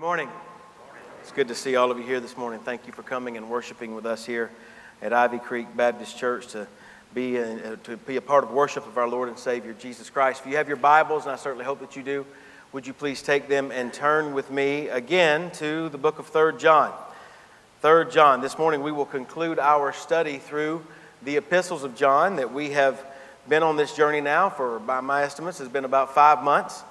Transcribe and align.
Good 0.00 0.06
morning. 0.06 0.30
It's 1.20 1.30
good 1.30 1.48
to 1.48 1.54
see 1.54 1.76
all 1.76 1.90
of 1.90 1.98
you 1.98 2.04
here 2.04 2.20
this 2.20 2.34
morning. 2.34 2.58
Thank 2.60 2.86
you 2.86 2.92
for 2.94 3.02
coming 3.02 3.36
and 3.36 3.50
worshiping 3.50 3.94
with 3.94 4.06
us 4.06 4.24
here 4.24 4.50
at 5.02 5.12
Ivy 5.12 5.38
Creek 5.38 5.66
Baptist 5.76 6.16
Church 6.16 6.46
to 6.52 6.66
be 7.12 7.36
a, 7.36 7.76
to 7.76 7.98
be 7.98 8.16
a 8.16 8.22
part 8.22 8.42
of 8.42 8.50
worship 8.50 8.86
of 8.86 8.96
our 8.96 9.06
Lord 9.06 9.28
and 9.28 9.38
Savior 9.38 9.74
Jesus 9.74 10.08
Christ. 10.08 10.40
If 10.40 10.50
you 10.50 10.56
have 10.56 10.68
your 10.68 10.78
Bibles, 10.78 11.24
and 11.24 11.32
I 11.32 11.36
certainly 11.36 11.66
hope 11.66 11.80
that 11.80 11.96
you 11.96 12.02
do, 12.02 12.24
would 12.72 12.86
you 12.86 12.94
please 12.94 13.20
take 13.20 13.46
them 13.46 13.70
and 13.70 13.92
turn 13.92 14.32
with 14.32 14.50
me 14.50 14.88
again 14.88 15.50
to 15.56 15.90
the 15.90 15.98
book 15.98 16.18
of 16.18 16.28
Third 16.28 16.58
John. 16.58 16.94
Third 17.82 18.10
John. 18.10 18.40
This 18.40 18.56
morning 18.56 18.82
we 18.82 18.92
will 18.92 19.04
conclude 19.04 19.58
our 19.58 19.92
study 19.92 20.38
through 20.38 20.82
the 21.24 21.36
epistles 21.36 21.84
of 21.84 21.94
John 21.94 22.36
that 22.36 22.54
we 22.54 22.70
have 22.70 23.04
been 23.50 23.62
on 23.62 23.76
this 23.76 23.94
journey 23.94 24.22
now 24.22 24.48
for, 24.48 24.78
by 24.78 25.02
my 25.02 25.24
estimates, 25.24 25.58
has 25.58 25.68
been 25.68 25.84
about 25.84 26.14
five 26.14 26.42
months. 26.42 26.84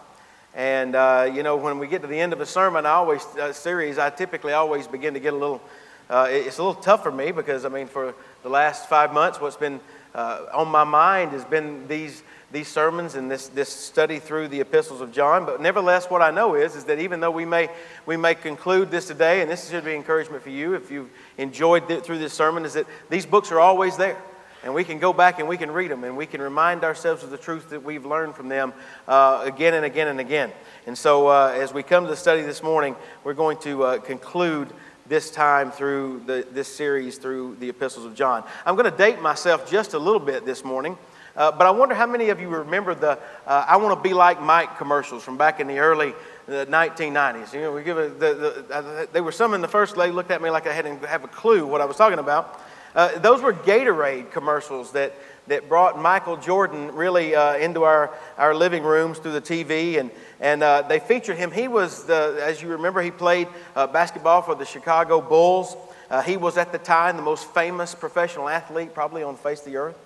And, 0.60 0.94
uh, 0.94 1.32
you 1.34 1.42
know, 1.42 1.56
when 1.56 1.80
we 1.80 1.88
get 1.88 2.02
to 2.02 2.08
the 2.10 2.20
end 2.20 2.34
of 2.34 2.42
a 2.42 2.46
sermon, 2.46 2.86
I 2.86 2.90
always, 2.90 3.26
uh, 3.38 3.54
series, 3.54 3.98
I 3.98 4.10
typically 4.10 4.52
always 4.52 4.90
begin 4.90 5.14
to 5.14 5.20
get 5.22 5.32
a 5.32 5.38
little, 5.38 5.62
uh, 6.10 6.28
it's 6.30 6.58
a 6.58 6.62
little 6.62 6.82
tough 6.82 7.02
for 7.02 7.14
me 7.14 7.32
because, 7.32 7.64
I 7.64 7.70
mean, 7.70 7.88
for 7.88 8.14
the 8.44 8.50
last 8.50 8.90
five 8.90 9.14
months, 9.14 9.40
what's 9.40 9.56
been 9.56 9.80
uh, 10.14 10.48
on 10.54 10.68
my 10.68 10.84
mind 10.84 11.32
has 11.32 11.46
been 11.46 11.88
these, 11.88 12.24
these 12.52 12.68
sermons 12.68 13.16
and 13.16 13.32
this, 13.32 13.48
this 13.48 13.70
study 13.70 14.20
through 14.20 14.50
the 14.50 14.60
epistles 14.60 15.00
of 15.00 15.14
John. 15.14 15.46
But 15.46 15.62
nevertheless, 15.62 16.10
what 16.10 16.22
I 16.22 16.30
know 16.30 16.56
is, 16.56 16.76
is 16.76 16.84
that 16.84 17.00
even 17.00 17.22
though 17.22 17.32
we 17.32 17.46
may, 17.46 17.70
we 18.06 18.18
may 18.18 18.36
conclude 18.36 18.92
this 18.92 19.08
today, 19.08 19.40
and 19.40 19.50
this 19.50 19.70
should 19.70 19.86
be 19.86 19.96
encouragement 19.96 20.44
for 20.44 20.50
you 20.50 20.74
if 20.74 20.92
you've 20.92 21.10
enjoyed 21.38 21.88
through 22.04 22.20
this 22.20 22.34
sermon, 22.34 22.66
is 22.66 22.74
that 22.74 22.86
these 23.10 23.26
books 23.26 23.50
are 23.54 23.62
always 23.62 23.96
there 23.96 24.18
and 24.64 24.74
we 24.74 24.84
can 24.84 25.00
go 25.00 25.14
back 25.14 25.40
and 25.40 25.48
we 25.48 25.58
can 25.58 25.72
read 25.72 25.92
them 25.92 26.04
and 26.04 26.18
we 26.18 26.26
can 26.26 26.42
remind 26.42 26.84
ourselves 26.84 27.24
of 27.24 27.30
the 27.30 27.38
truth 27.38 27.70
that 27.70 27.84
we've 27.84 28.06
learned 28.06 28.36
from 28.36 28.50
them 28.50 28.74
uh, 29.08 29.42
again 29.44 29.74
and 29.74 29.86
again 29.86 30.08
and 30.08 30.20
again. 30.20 30.52
And 30.86 30.98
so, 30.98 31.28
uh, 31.28 31.54
as 31.56 31.74
we 31.74 31.84
come 31.84 32.04
to 32.04 32.10
the 32.10 32.18
study 32.18 32.42
this 32.42 32.62
morning, 32.62 32.96
we're 33.24 33.34
going 33.34 33.58
to 33.60 33.84
uh, 33.84 33.98
conclude 34.00 34.74
this 35.08 35.32
time 35.32 35.72
through 35.72 36.24
the, 36.26 36.46
this 36.52 36.68
series 36.68 37.18
through 37.18 37.56
the 37.60 37.70
epistles 37.70 38.06
of 38.06 38.16
John. 38.16 38.44
I'm 38.66 38.76
going 38.76 38.90
to 38.90 38.98
date 38.98 39.22
myself 39.22 39.70
just 39.70 39.94
a 39.94 40.00
little 40.00 40.20
bit 40.20 40.46
this 40.46 40.64
morning. 40.64 40.98
Uh, 41.36 41.52
but 41.52 41.66
I 41.66 41.72
wonder 41.72 41.96
how 41.96 42.06
many 42.06 42.30
of 42.30 42.42
you 42.42 42.50
remember 42.50 42.94
the 42.94 43.12
uh, 43.48 43.66
I 43.68 43.78
Want 43.78 43.98
to 43.98 44.04
Be 44.08 44.14
Like 44.14 44.42
Mike 44.42 44.78
commercials 44.78 45.24
from 45.24 45.38
back 45.38 45.60
in 45.60 45.68
the 45.68 45.80
early 45.80 46.14
the 46.48 46.66
1990s. 46.66 47.54
You 47.54 47.62
know, 47.62 47.72
we 47.72 47.84
give 47.84 47.98
a, 47.98 48.10
the, 48.10 48.66
the, 48.68 48.76
uh, 48.76 49.06
they 49.14 49.22
were 49.22 49.32
some 49.32 49.54
in 49.54 49.62
the 49.62 49.68
first. 49.68 49.96
They 49.96 50.12
looked 50.12 50.32
at 50.32 50.42
me 50.42 50.50
like 50.50 50.68
I 50.68 50.74
hadn't 50.74 51.06
have 51.06 51.24
a 51.24 51.28
clue 51.28 51.66
what 51.66 51.80
I 51.80 51.86
was 51.86 51.96
talking 51.96 52.20
about. 52.20 52.60
Uh, 52.96 53.20
those 53.20 53.42
were 53.42 53.54
Gatorade 53.54 54.32
commercials 54.32 54.92
that, 54.94 55.14
that 55.48 55.70
brought 55.70 56.00
Michael 56.02 56.38
Jordan 56.38 56.94
really 56.94 57.36
uh, 57.36 57.56
into 57.56 57.84
our, 57.84 58.12
our 58.38 58.56
living 58.56 58.84
rooms 58.84 59.20
through 59.20 59.34
the 59.34 59.42
TV, 59.42 60.00
and, 60.00 60.10
and 60.40 60.64
uh, 60.64 60.82
they 60.84 61.00
featured 61.00 61.38
him. 61.38 61.52
He 61.52 61.68
was, 61.68 62.06
the, 62.06 62.40
as 62.42 62.62
you 62.62 62.70
remember, 62.70 63.02
he 63.02 63.12
played 63.12 63.48
uh, 63.76 63.88
basketball 63.88 64.42
for 64.42 64.56
the 64.56 64.66
Chicago 64.66 65.22
Bulls. 65.22 65.76
Uh, 66.10 66.22
he 66.24 66.38
was 66.38 66.58
at 66.58 66.72
the 66.72 66.80
time 66.80 67.16
the 67.16 67.22
most 67.22 67.46
famous 67.54 67.94
professional 67.94 68.50
athlete 68.50 68.94
probably 68.94 69.22
on 69.22 69.36
the 69.36 69.40
face 69.40 69.60
of 69.60 69.66
the 69.66 69.78
earth. 69.78 69.98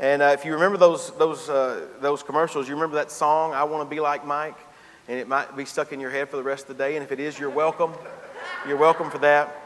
And 0.00 0.22
uh, 0.22 0.26
if 0.26 0.44
you 0.44 0.52
remember 0.54 0.76
those, 0.76 1.16
those, 1.16 1.46
those 2.00 2.24
commercials, 2.24 2.68
you 2.68 2.74
remember 2.74 2.96
that 2.96 3.12
song, 3.12 3.52
I 3.52 3.62
Want 3.62 3.88
to 3.88 3.94
Be 3.94 4.00
Like 4.00 4.26
Mike? 4.26 4.58
And 5.06 5.20
it 5.20 5.28
might 5.28 5.56
be 5.56 5.64
stuck 5.64 5.92
in 5.92 6.00
your 6.00 6.10
head 6.10 6.30
for 6.30 6.36
the 6.36 6.42
rest 6.42 6.68
of 6.68 6.76
the 6.76 6.82
day. 6.82 6.96
And 6.96 7.04
if 7.04 7.12
it 7.12 7.20
is, 7.20 7.38
you're 7.38 7.50
welcome. 7.50 7.92
You're 8.66 8.78
welcome 8.78 9.10
for 9.10 9.18
that. 9.18 9.63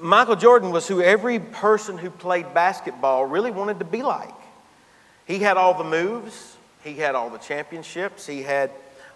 Michael 0.00 0.36
Jordan 0.36 0.70
was 0.70 0.86
who 0.88 1.00
every 1.00 1.38
person 1.38 1.98
who 1.98 2.10
played 2.10 2.52
basketball 2.54 3.26
really 3.26 3.50
wanted 3.50 3.78
to 3.78 3.84
be 3.84 4.02
like. 4.02 4.34
He 5.26 5.38
had 5.38 5.56
all 5.56 5.74
the 5.74 5.84
moves, 5.84 6.56
he 6.84 6.94
had 6.94 7.14
all 7.14 7.30
the 7.30 7.38
championships, 7.38 8.26
he 8.26 8.42
had 8.42 8.70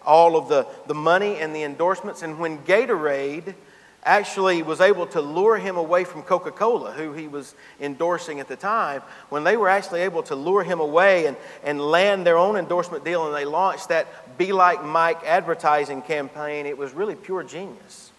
all 0.05 0.37
of 0.37 0.49
the, 0.49 0.67
the 0.87 0.95
money 0.95 1.37
and 1.37 1.55
the 1.55 1.63
endorsements. 1.63 2.23
And 2.23 2.39
when 2.39 2.59
Gatorade 2.61 3.55
actually 4.03 4.63
was 4.63 4.81
able 4.81 5.07
to 5.07 5.21
lure 5.21 5.59
him 5.59 5.77
away 5.77 6.05
from 6.05 6.23
Coca 6.23 6.51
Cola, 6.51 6.93
who 6.93 7.13
he 7.13 7.29
was 7.29 7.55
endorsing 7.81 8.41
at 8.41 8.49
the 8.49 8.57
time, 8.57 9.03
when 9.29 9.45
they 9.45 9.57
were 9.57 9.69
actually 9.69 10.01
able 10.01 10.23
to 10.25 10.35
lure 10.35 10.65
him 10.65 10.81
away 10.81 11.27
and, 11.27 11.37
and 11.63 11.81
land 11.81 12.27
their 12.27 12.39
own 12.39 12.57
endorsement 12.57 13.05
deal 13.05 13.27
and 13.27 13.35
they 13.35 13.45
launched 13.45 13.91
that 13.91 14.39
Be 14.39 14.53
Like 14.53 14.83
Mike 14.83 15.23
advertising 15.25 16.03
campaign, 16.03 16.67
it 16.67 16.79
was 16.79 16.95
really 16.95 17.15
pure 17.15 17.43
genius. 17.43 18.10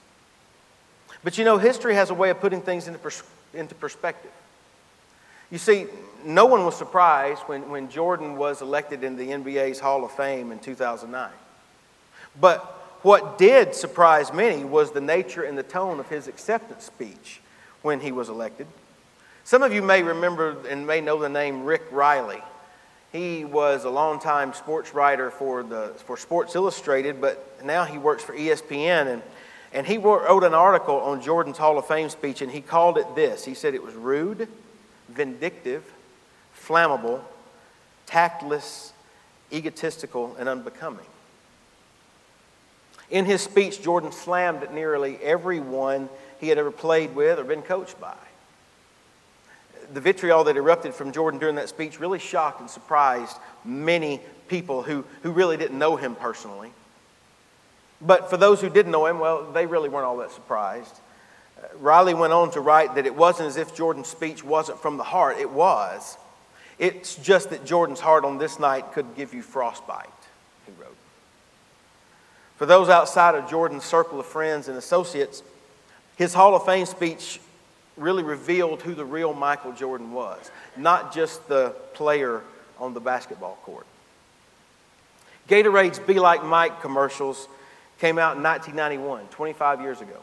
But 1.23 1.37
you 1.37 1.45
know, 1.45 1.57
history 1.57 1.95
has 1.95 2.09
a 2.09 2.13
way 2.13 2.29
of 2.29 2.39
putting 2.39 2.61
things 2.61 2.87
into, 2.87 2.99
pers- 2.99 3.23
into 3.53 3.75
perspective. 3.75 4.31
You 5.51 5.57
see, 5.57 5.87
no 6.23 6.45
one 6.45 6.65
was 6.65 6.77
surprised 6.77 7.41
when, 7.43 7.69
when 7.69 7.89
Jordan 7.89 8.37
was 8.37 8.61
elected 8.61 9.03
into 9.03 9.23
the 9.23 9.31
NBA's 9.31 9.79
Hall 9.79 10.05
of 10.05 10.11
Fame 10.11 10.51
in 10.51 10.59
2009. 10.59 11.29
But 12.39 12.63
what 13.01 13.37
did 13.37 13.75
surprise 13.75 14.31
many 14.31 14.63
was 14.63 14.91
the 14.91 15.01
nature 15.01 15.43
and 15.43 15.57
the 15.57 15.63
tone 15.63 15.99
of 15.99 16.07
his 16.07 16.27
acceptance 16.27 16.85
speech 16.85 17.41
when 17.81 17.99
he 17.99 18.11
was 18.11 18.29
elected. 18.29 18.67
Some 19.43 19.63
of 19.63 19.73
you 19.73 19.81
may 19.81 20.03
remember 20.03 20.55
and 20.69 20.85
may 20.85 21.01
know 21.01 21.19
the 21.19 21.29
name 21.29 21.63
Rick 21.63 21.83
Reilly. 21.91 22.41
He 23.11 23.43
was 23.43 23.83
a 23.83 23.89
longtime 23.89 24.53
sports 24.53 24.93
writer 24.93 25.31
for, 25.31 25.63
the, 25.63 25.93
for 26.05 26.15
Sports 26.15 26.55
Illustrated, 26.55 27.19
but 27.19 27.65
now 27.65 27.83
he 27.83 27.97
works 27.97 28.23
for 28.23 28.33
ESPN. 28.33 29.07
And 29.07 29.21
and 29.73 29.87
he 29.87 29.97
wrote 29.97 30.43
an 30.43 30.53
article 30.53 30.97
on 30.97 31.21
Jordan's 31.21 31.57
Hall 31.57 31.77
of 31.77 31.87
Fame 31.87 32.09
speech, 32.09 32.41
and 32.41 32.51
he 32.51 32.61
called 32.61 32.97
it 32.97 33.15
this. 33.15 33.45
He 33.45 33.53
said 33.53 33.73
it 33.73 33.83
was 33.83 33.93
rude, 33.93 34.47
vindictive, 35.09 35.83
flammable, 36.57 37.21
tactless, 38.05 38.91
egotistical, 39.51 40.35
and 40.37 40.49
unbecoming. 40.49 41.05
In 43.09 43.25
his 43.25 43.41
speech, 43.41 43.81
Jordan 43.81 44.11
slammed 44.11 44.63
at 44.63 44.73
nearly 44.73 45.17
everyone 45.17 46.09
he 46.39 46.49
had 46.49 46.57
ever 46.57 46.71
played 46.71 47.15
with 47.15 47.39
or 47.39 47.43
been 47.43 47.61
coached 47.61 47.99
by. 47.99 48.15
The 49.93 50.01
vitriol 50.01 50.45
that 50.45 50.55
erupted 50.55 50.93
from 50.93 51.11
Jordan 51.11 51.39
during 51.39 51.55
that 51.55 51.69
speech 51.69 51.99
really 51.99 52.19
shocked 52.19 52.61
and 52.61 52.69
surprised 52.69 53.37
many 53.65 54.21
people 54.47 54.81
who, 54.81 55.05
who 55.23 55.31
really 55.31 55.57
didn't 55.57 55.77
know 55.77 55.97
him 55.97 56.15
personally. 56.15 56.71
But 58.01 58.29
for 58.29 58.37
those 58.37 58.61
who 58.61 58.69
didn't 58.69 58.91
know 58.91 59.05
him, 59.05 59.19
well, 59.19 59.51
they 59.51 59.65
really 59.65 59.89
weren't 59.89 60.05
all 60.05 60.17
that 60.17 60.31
surprised. 60.31 60.99
Uh, 61.57 61.67
Reilly 61.77 62.13
went 62.13 62.33
on 62.33 62.51
to 62.51 62.61
write 62.61 62.95
that 62.95 63.05
it 63.05 63.15
wasn't 63.15 63.47
as 63.47 63.57
if 63.57 63.75
Jordan's 63.75 64.07
speech 64.07 64.43
wasn't 64.43 64.79
from 64.79 64.97
the 64.97 65.03
heart. 65.03 65.37
It 65.37 65.51
was. 65.51 66.17
It's 66.79 67.15
just 67.15 67.51
that 67.51 67.63
Jordan's 67.63 67.99
heart 67.99 68.25
on 68.25 68.39
this 68.39 68.57
night 68.57 68.91
could 68.93 69.15
give 69.15 69.33
you 69.33 69.43
frostbite, 69.43 70.07
he 70.65 70.71
wrote. 70.81 70.95
For 72.57 72.65
those 72.65 72.89
outside 72.89 73.35
of 73.35 73.47
Jordan's 73.49 73.83
circle 73.83 74.19
of 74.19 74.25
friends 74.25 74.67
and 74.67 74.77
associates, 74.77 75.43
his 76.15 76.33
Hall 76.33 76.55
of 76.55 76.65
Fame 76.65 76.87
speech 76.87 77.39
really 77.97 78.23
revealed 78.23 78.81
who 78.81 78.95
the 78.95 79.05
real 79.05 79.33
Michael 79.33 79.73
Jordan 79.73 80.11
was, 80.11 80.49
not 80.75 81.13
just 81.13 81.47
the 81.47 81.75
player 81.93 82.41
on 82.79 82.95
the 82.95 82.99
basketball 82.99 83.59
court. 83.63 83.85
Gatorade's 85.47 85.99
Be 85.99 86.19
Like 86.19 86.43
Mike 86.43 86.81
commercials 86.81 87.47
came 88.01 88.17
out 88.17 88.35
in 88.35 88.41
1991, 88.41 89.27
25 89.27 89.79
years 89.79 90.01
ago. 90.01 90.17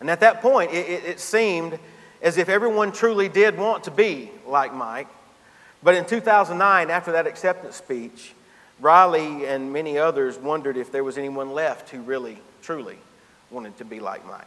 And 0.00 0.10
at 0.10 0.18
that 0.20 0.42
point, 0.42 0.72
it, 0.72 0.88
it, 0.88 1.04
it 1.04 1.20
seemed 1.20 1.78
as 2.20 2.36
if 2.36 2.48
everyone 2.48 2.90
truly 2.90 3.28
did 3.28 3.56
want 3.56 3.84
to 3.84 3.92
be 3.92 4.32
like 4.44 4.74
Mike. 4.74 5.06
But 5.80 5.94
in 5.94 6.04
2009, 6.04 6.90
after 6.90 7.12
that 7.12 7.28
acceptance 7.28 7.76
speech, 7.76 8.34
Reilly 8.80 9.46
and 9.46 9.72
many 9.72 9.96
others 9.96 10.38
wondered 10.38 10.76
if 10.76 10.90
there 10.90 11.04
was 11.04 11.16
anyone 11.16 11.52
left 11.52 11.90
who 11.90 12.00
really, 12.00 12.38
truly 12.62 12.98
wanted 13.48 13.78
to 13.78 13.84
be 13.84 14.00
like 14.00 14.26
Mike. 14.26 14.46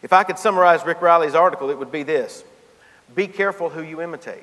If 0.00 0.14
I 0.14 0.24
could 0.24 0.38
summarize 0.38 0.86
Rick 0.86 1.02
Reilly's 1.02 1.34
article, 1.34 1.68
it 1.68 1.78
would 1.78 1.92
be 1.92 2.02
this 2.02 2.44
Be 3.14 3.26
careful 3.26 3.68
who 3.68 3.82
you 3.82 4.00
imitate. 4.00 4.42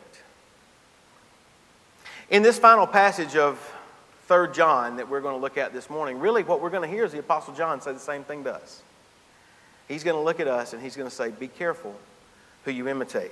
In 2.30 2.44
this 2.44 2.60
final 2.60 2.86
passage 2.86 3.36
of 3.36 3.58
3 4.30 4.50
John 4.54 4.98
that 4.98 5.10
we're 5.10 5.22
going 5.22 5.34
to 5.34 5.42
look 5.42 5.58
at 5.58 5.74
this 5.74 5.90
morning, 5.90 6.20
really 6.20 6.44
what 6.44 6.62
we're 6.62 6.70
going 6.70 6.88
to 6.88 6.96
hear 6.96 7.04
is 7.04 7.12
the 7.12 7.20
Apostle 7.20 7.56
John 7.56 7.82
say 7.82 7.94
the 7.94 8.00
same 8.00 8.24
thing 8.24 8.44
to 8.44 8.54
us. 8.54 8.84
He's 9.88 10.04
going 10.04 10.16
to 10.16 10.22
look 10.22 10.40
at 10.40 10.48
us 10.48 10.74
and 10.74 10.84
he's 10.84 10.96
going 10.96 11.10
to 11.10 11.16
say, 11.16 11.32
Be 11.32 11.48
careful 11.48 11.96
who 12.64 12.70
you 12.70 12.88
imitate. 12.88 13.32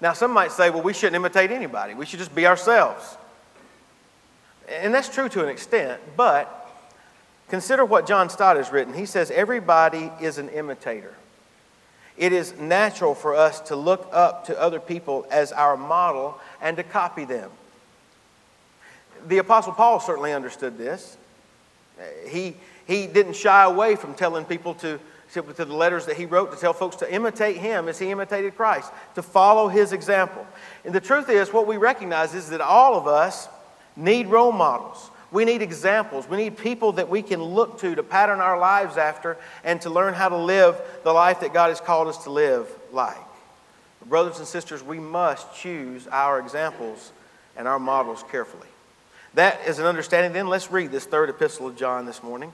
Now, 0.00 0.14
some 0.14 0.32
might 0.32 0.50
say, 0.50 0.68
Well, 0.68 0.82
we 0.82 0.94
shouldn't 0.94 1.14
imitate 1.14 1.52
anybody, 1.52 1.94
we 1.94 2.06
should 2.06 2.18
just 2.18 2.34
be 2.34 2.44
ourselves. 2.44 3.16
And 4.68 4.92
that's 4.92 5.08
true 5.08 5.28
to 5.28 5.44
an 5.44 5.48
extent, 5.48 6.00
but 6.16 6.68
consider 7.48 7.84
what 7.84 8.08
John 8.08 8.28
Stott 8.28 8.56
has 8.56 8.72
written. 8.72 8.94
He 8.94 9.06
says, 9.06 9.30
Everybody 9.30 10.10
is 10.20 10.38
an 10.38 10.48
imitator. 10.48 11.14
It 12.16 12.32
is 12.32 12.58
natural 12.58 13.14
for 13.14 13.36
us 13.36 13.60
to 13.60 13.76
look 13.76 14.08
up 14.12 14.46
to 14.46 14.60
other 14.60 14.80
people 14.80 15.24
as 15.30 15.52
our 15.52 15.76
model 15.76 16.40
and 16.60 16.76
to 16.78 16.82
copy 16.82 17.24
them 17.24 17.52
the 19.26 19.38
Apostle 19.38 19.72
Paul 19.72 20.00
certainly 20.00 20.32
understood 20.32 20.78
this. 20.78 21.16
He, 22.26 22.56
he 22.86 23.06
didn't 23.06 23.34
shy 23.34 23.64
away 23.64 23.96
from 23.96 24.14
telling 24.14 24.44
people 24.44 24.74
to, 24.76 24.98
to 25.32 25.42
the 25.42 25.66
letters 25.66 26.06
that 26.06 26.16
he 26.16 26.26
wrote 26.26 26.52
to 26.52 26.58
tell 26.58 26.72
folks 26.72 26.96
to 26.96 27.12
imitate 27.12 27.56
him 27.56 27.88
as 27.88 27.98
he 27.98 28.10
imitated 28.10 28.56
Christ, 28.56 28.90
to 29.14 29.22
follow 29.22 29.68
his 29.68 29.92
example. 29.92 30.46
And 30.84 30.94
the 30.94 31.00
truth 31.00 31.28
is, 31.28 31.52
what 31.52 31.66
we 31.66 31.76
recognize 31.76 32.34
is 32.34 32.50
that 32.50 32.60
all 32.60 32.96
of 32.96 33.06
us 33.06 33.48
need 33.96 34.26
role 34.26 34.52
models. 34.52 35.10
We 35.30 35.44
need 35.46 35.62
examples. 35.62 36.28
We 36.28 36.36
need 36.36 36.58
people 36.58 36.92
that 36.92 37.08
we 37.08 37.22
can 37.22 37.42
look 37.42 37.78
to 37.80 37.94
to 37.94 38.02
pattern 38.02 38.40
our 38.40 38.58
lives 38.58 38.98
after 38.98 39.38
and 39.64 39.80
to 39.80 39.90
learn 39.90 40.12
how 40.12 40.28
to 40.28 40.36
live 40.36 40.80
the 41.04 41.12
life 41.12 41.40
that 41.40 41.54
God 41.54 41.68
has 41.68 41.80
called 41.80 42.08
us 42.08 42.24
to 42.24 42.30
live 42.30 42.68
like. 42.92 43.16
Brothers 44.04 44.38
and 44.38 44.46
sisters, 44.46 44.82
we 44.82 44.98
must 44.98 45.54
choose 45.54 46.06
our 46.08 46.38
examples 46.38 47.12
and 47.56 47.66
our 47.66 47.78
models 47.78 48.24
carefully. 48.30 48.68
That 49.34 49.66
is 49.66 49.78
an 49.78 49.86
understanding. 49.86 50.32
Then 50.32 50.48
let's 50.48 50.70
read 50.70 50.90
this 50.90 51.06
third 51.06 51.30
epistle 51.30 51.66
of 51.66 51.76
John 51.76 52.04
this 52.04 52.22
morning. 52.22 52.52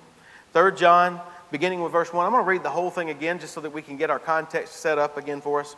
Third 0.53 0.77
John, 0.77 1.21
beginning 1.51 1.83
with 1.83 1.91
verse 1.91 2.13
1. 2.13 2.25
I'm 2.25 2.31
going 2.31 2.45
to 2.45 2.49
read 2.49 2.63
the 2.63 2.71
whole 2.71 2.91
thing 2.91 3.11
again 3.11 3.41
just 3.41 3.53
so 3.53 3.61
that 3.61 3.73
we 3.73 3.83
can 3.83 3.97
get 3.97 4.11
our 4.11 4.21
context 4.21 4.77
set 4.77 4.97
up 4.97 5.17
again 5.17 5.41
for 5.41 5.61
us. 5.61 5.75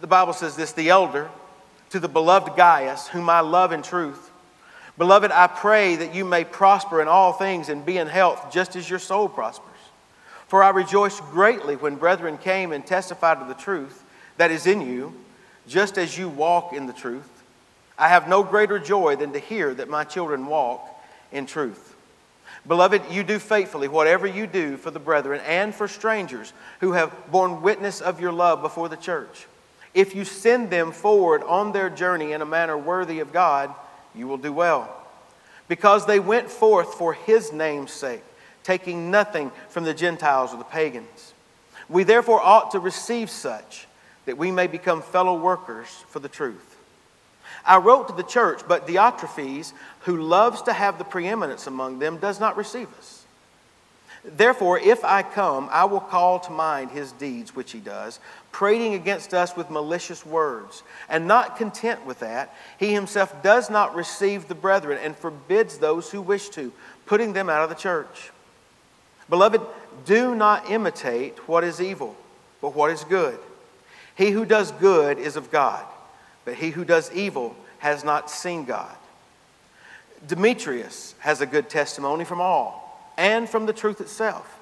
The 0.00 0.06
Bible 0.06 0.32
says 0.32 0.56
this 0.56 0.72
The 0.72 0.88
elder, 0.88 1.28
to 1.90 2.00
the 2.00 2.08
beloved 2.08 2.56
Gaius, 2.56 3.08
whom 3.08 3.28
I 3.28 3.40
love 3.40 3.72
in 3.72 3.82
truth. 3.82 4.30
Beloved, 4.96 5.30
I 5.30 5.46
pray 5.46 5.96
that 5.96 6.14
you 6.14 6.24
may 6.24 6.44
prosper 6.44 7.02
in 7.02 7.08
all 7.08 7.32
things 7.32 7.68
and 7.68 7.84
be 7.84 7.98
in 7.98 8.06
health, 8.06 8.50
just 8.52 8.76
as 8.76 8.88
your 8.88 8.98
soul 8.98 9.28
prospers. 9.28 9.66
For 10.46 10.62
I 10.62 10.70
rejoiced 10.70 11.22
greatly 11.24 11.76
when 11.76 11.96
brethren 11.96 12.38
came 12.38 12.72
and 12.72 12.84
testified 12.84 13.40
to 13.40 13.46
the 13.46 13.54
truth 13.54 14.04
that 14.38 14.50
is 14.50 14.66
in 14.66 14.80
you, 14.80 15.14
just 15.68 15.98
as 15.98 16.16
you 16.16 16.28
walk 16.28 16.72
in 16.72 16.86
the 16.86 16.92
truth. 16.92 17.39
I 18.00 18.08
have 18.08 18.28
no 18.28 18.42
greater 18.42 18.78
joy 18.78 19.16
than 19.16 19.34
to 19.34 19.38
hear 19.38 19.74
that 19.74 19.90
my 19.90 20.04
children 20.04 20.46
walk 20.46 20.88
in 21.30 21.44
truth. 21.44 21.94
Beloved, 22.66 23.02
you 23.10 23.22
do 23.22 23.38
faithfully 23.38 23.88
whatever 23.88 24.26
you 24.26 24.46
do 24.46 24.78
for 24.78 24.90
the 24.90 24.98
brethren 24.98 25.42
and 25.46 25.74
for 25.74 25.86
strangers 25.86 26.54
who 26.80 26.92
have 26.92 27.30
borne 27.30 27.60
witness 27.60 28.00
of 28.00 28.18
your 28.18 28.32
love 28.32 28.62
before 28.62 28.88
the 28.88 28.96
church. 28.96 29.46
If 29.92 30.14
you 30.14 30.24
send 30.24 30.70
them 30.70 30.92
forward 30.92 31.42
on 31.42 31.72
their 31.72 31.90
journey 31.90 32.32
in 32.32 32.40
a 32.40 32.46
manner 32.46 32.78
worthy 32.78 33.20
of 33.20 33.34
God, 33.34 33.74
you 34.14 34.26
will 34.26 34.38
do 34.38 34.52
well. 34.52 34.96
Because 35.68 36.06
they 36.06 36.20
went 36.20 36.50
forth 36.50 36.94
for 36.94 37.12
his 37.12 37.52
name's 37.52 37.92
sake, 37.92 38.24
taking 38.62 39.10
nothing 39.10 39.52
from 39.68 39.84
the 39.84 39.94
Gentiles 39.94 40.54
or 40.54 40.56
the 40.56 40.64
pagans. 40.64 41.34
We 41.90 42.04
therefore 42.04 42.40
ought 42.40 42.70
to 42.70 42.78
receive 42.78 43.28
such, 43.28 43.86
that 44.24 44.38
we 44.38 44.50
may 44.50 44.68
become 44.68 45.02
fellow 45.02 45.38
workers 45.38 45.88
for 46.08 46.20
the 46.20 46.28
truth. 46.28 46.69
I 47.64 47.78
wrote 47.78 48.08
to 48.08 48.14
the 48.14 48.22
church, 48.22 48.62
but 48.66 48.86
Diotrephes, 48.86 49.72
who 50.00 50.16
loves 50.22 50.62
to 50.62 50.72
have 50.72 50.98
the 50.98 51.04
preeminence 51.04 51.66
among 51.66 51.98
them, 51.98 52.18
does 52.18 52.40
not 52.40 52.56
receive 52.56 52.88
us. 52.98 53.24
Therefore, 54.24 54.78
if 54.78 55.02
I 55.02 55.22
come, 55.22 55.68
I 55.72 55.84
will 55.84 56.00
call 56.00 56.40
to 56.40 56.52
mind 56.52 56.90
his 56.90 57.12
deeds, 57.12 57.56
which 57.56 57.72
he 57.72 57.78
does, 57.78 58.20
prating 58.52 58.92
against 58.92 59.32
us 59.32 59.56
with 59.56 59.70
malicious 59.70 60.26
words. 60.26 60.82
And 61.08 61.26
not 61.26 61.56
content 61.56 62.04
with 62.04 62.20
that, 62.20 62.54
he 62.78 62.92
himself 62.92 63.42
does 63.42 63.70
not 63.70 63.94
receive 63.94 64.46
the 64.46 64.54
brethren 64.54 64.98
and 65.02 65.16
forbids 65.16 65.78
those 65.78 66.10
who 66.10 66.20
wish 66.20 66.50
to, 66.50 66.70
putting 67.06 67.32
them 67.32 67.48
out 67.48 67.62
of 67.62 67.70
the 67.70 67.74
church. 67.74 68.30
Beloved, 69.30 69.62
do 70.04 70.34
not 70.34 70.70
imitate 70.70 71.48
what 71.48 71.64
is 71.64 71.80
evil, 71.80 72.14
but 72.60 72.74
what 72.74 72.90
is 72.90 73.04
good. 73.04 73.38
He 74.16 74.32
who 74.32 74.44
does 74.44 74.70
good 74.72 75.18
is 75.18 75.36
of 75.36 75.50
God, 75.50 75.84
but 76.44 76.54
he 76.54 76.70
who 76.70 76.84
does 76.84 77.12
evil 77.12 77.56
has 77.78 78.04
not 78.04 78.30
seen 78.30 78.64
God. 78.64 78.94
Demetrius 80.26 81.14
has 81.20 81.40
a 81.40 81.46
good 81.46 81.68
testimony 81.68 82.24
from 82.24 82.40
all 82.40 83.12
and 83.16 83.48
from 83.48 83.66
the 83.66 83.72
truth 83.72 84.00
itself. 84.00 84.58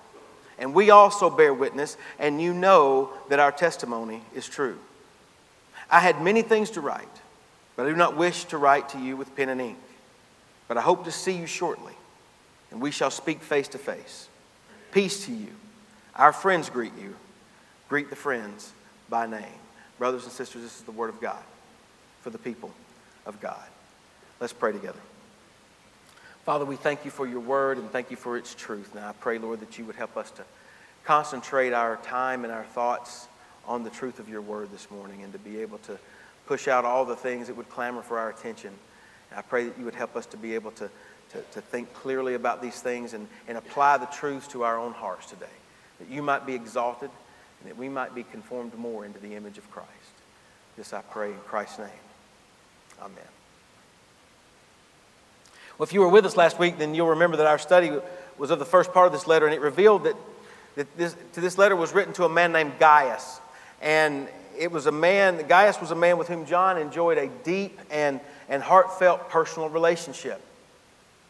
And 0.58 0.74
we 0.74 0.90
also 0.90 1.30
bear 1.30 1.54
witness, 1.54 1.96
and 2.18 2.42
you 2.42 2.52
know 2.52 3.10
that 3.28 3.38
our 3.38 3.52
testimony 3.52 4.22
is 4.34 4.48
true. 4.48 4.78
I 5.90 6.00
had 6.00 6.20
many 6.20 6.42
things 6.42 6.70
to 6.70 6.80
write, 6.80 7.06
but 7.76 7.86
I 7.86 7.90
do 7.90 7.96
not 7.96 8.16
wish 8.16 8.44
to 8.46 8.58
write 8.58 8.88
to 8.90 8.98
you 8.98 9.16
with 9.16 9.34
pen 9.36 9.48
and 9.48 9.60
ink. 9.60 9.78
But 10.66 10.76
I 10.76 10.80
hope 10.80 11.04
to 11.04 11.12
see 11.12 11.32
you 11.32 11.46
shortly, 11.46 11.94
and 12.70 12.80
we 12.80 12.90
shall 12.90 13.10
speak 13.10 13.40
face 13.40 13.68
to 13.68 13.78
face. 13.78 14.28
Peace 14.90 15.26
to 15.26 15.32
you. 15.32 15.52
Our 16.16 16.32
friends 16.32 16.68
greet 16.70 16.92
you. 17.00 17.14
Greet 17.88 18.10
the 18.10 18.16
friends 18.16 18.72
by 19.08 19.26
name. 19.26 19.44
Brothers 19.98 20.24
and 20.24 20.32
sisters, 20.32 20.62
this 20.62 20.76
is 20.76 20.82
the 20.82 20.92
word 20.92 21.08
of 21.08 21.20
God 21.20 21.42
for 22.22 22.30
the 22.30 22.38
people 22.38 22.70
of 23.26 23.40
God. 23.40 23.66
Let's 24.40 24.52
pray 24.52 24.72
together. 24.72 25.00
Father, 26.44 26.64
we 26.64 26.76
thank 26.76 27.04
you 27.04 27.10
for 27.10 27.26
your 27.26 27.40
word 27.40 27.76
and 27.76 27.90
thank 27.90 28.10
you 28.10 28.16
for 28.16 28.36
its 28.36 28.54
truth. 28.54 28.94
Now 28.94 29.08
I 29.08 29.12
pray, 29.12 29.38
Lord, 29.38 29.60
that 29.60 29.78
you 29.78 29.84
would 29.84 29.96
help 29.96 30.16
us 30.16 30.30
to 30.32 30.44
concentrate 31.04 31.72
our 31.72 31.96
time 31.98 32.44
and 32.44 32.52
our 32.52 32.64
thoughts 32.64 33.28
on 33.66 33.84
the 33.84 33.90
truth 33.90 34.18
of 34.18 34.28
your 34.28 34.40
word 34.40 34.70
this 34.72 34.90
morning 34.90 35.22
and 35.22 35.32
to 35.32 35.38
be 35.38 35.60
able 35.60 35.78
to 35.78 35.98
push 36.46 36.66
out 36.66 36.84
all 36.86 37.04
the 37.04 37.16
things 37.16 37.48
that 37.48 37.56
would 37.56 37.68
clamor 37.68 38.00
for 38.00 38.18
our 38.18 38.30
attention. 38.30 38.72
And 39.30 39.38
I 39.38 39.42
pray 39.42 39.66
that 39.66 39.78
you 39.78 39.84
would 39.84 39.94
help 39.94 40.16
us 40.16 40.24
to 40.26 40.38
be 40.38 40.54
able 40.54 40.70
to, 40.72 40.88
to, 41.32 41.42
to 41.52 41.60
think 41.60 41.92
clearly 41.92 42.34
about 42.34 42.62
these 42.62 42.80
things 42.80 43.12
and, 43.12 43.28
and 43.46 43.58
apply 43.58 43.98
the 43.98 44.06
truths 44.06 44.48
to 44.48 44.64
our 44.64 44.78
own 44.78 44.94
hearts 44.94 45.26
today. 45.26 45.46
That 45.98 46.08
you 46.08 46.22
might 46.22 46.46
be 46.46 46.54
exalted 46.54 47.10
and 47.60 47.70
that 47.70 47.76
we 47.76 47.90
might 47.90 48.14
be 48.14 48.22
conformed 48.22 48.74
more 48.78 49.04
into 49.04 49.18
the 49.18 49.34
image 49.34 49.58
of 49.58 49.70
Christ. 49.70 49.90
This 50.76 50.94
I 50.94 51.02
pray 51.02 51.32
in 51.32 51.38
Christ's 51.40 51.80
name. 51.80 52.07
Amen. 53.00 53.24
Well, 55.78 55.86
if 55.86 55.92
you 55.92 56.00
were 56.00 56.08
with 56.08 56.26
us 56.26 56.36
last 56.36 56.58
week, 56.58 56.78
then 56.78 56.94
you'll 56.94 57.08
remember 57.08 57.36
that 57.36 57.46
our 57.46 57.58
study 57.58 57.92
was 58.36 58.50
of 58.50 58.58
the 58.58 58.64
first 58.64 58.92
part 58.92 59.06
of 59.06 59.12
this 59.12 59.26
letter, 59.26 59.46
and 59.46 59.54
it 59.54 59.60
revealed 59.60 60.04
that, 60.04 60.16
that 60.76 60.96
this, 60.96 61.14
to 61.34 61.40
this 61.40 61.58
letter 61.58 61.76
was 61.76 61.92
written 61.92 62.12
to 62.14 62.24
a 62.24 62.28
man 62.28 62.52
named 62.52 62.72
Gaius. 62.78 63.40
And 63.80 64.28
it 64.58 64.72
was 64.72 64.86
a 64.86 64.92
man, 64.92 65.46
Gaius 65.46 65.80
was 65.80 65.92
a 65.92 65.94
man 65.94 66.18
with 66.18 66.28
whom 66.28 66.46
John 66.46 66.78
enjoyed 66.78 67.18
a 67.18 67.28
deep 67.44 67.78
and, 67.90 68.20
and 68.48 68.62
heartfelt 68.62 69.30
personal 69.30 69.68
relationship. 69.68 70.40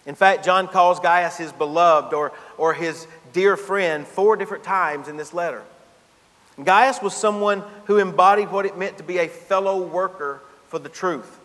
In 0.06 0.14
fact, 0.14 0.44
John 0.44 0.68
calls 0.68 1.00
Gaius 1.00 1.36
his 1.36 1.52
beloved 1.52 2.14
or, 2.14 2.32
or 2.56 2.72
his 2.72 3.06
dear 3.34 3.58
friend 3.58 4.06
four 4.06 4.36
different 4.36 4.64
times 4.64 5.08
in 5.08 5.18
this 5.18 5.34
letter. 5.34 5.62
Gaius 6.62 7.02
was 7.02 7.14
someone 7.14 7.62
who 7.84 7.98
embodied 7.98 8.50
what 8.50 8.64
it 8.64 8.78
meant 8.78 8.96
to 8.96 9.04
be 9.04 9.18
a 9.18 9.28
fellow 9.28 9.82
worker 9.82 10.40
for 10.68 10.78
the 10.78 10.88
truth. 10.88 11.37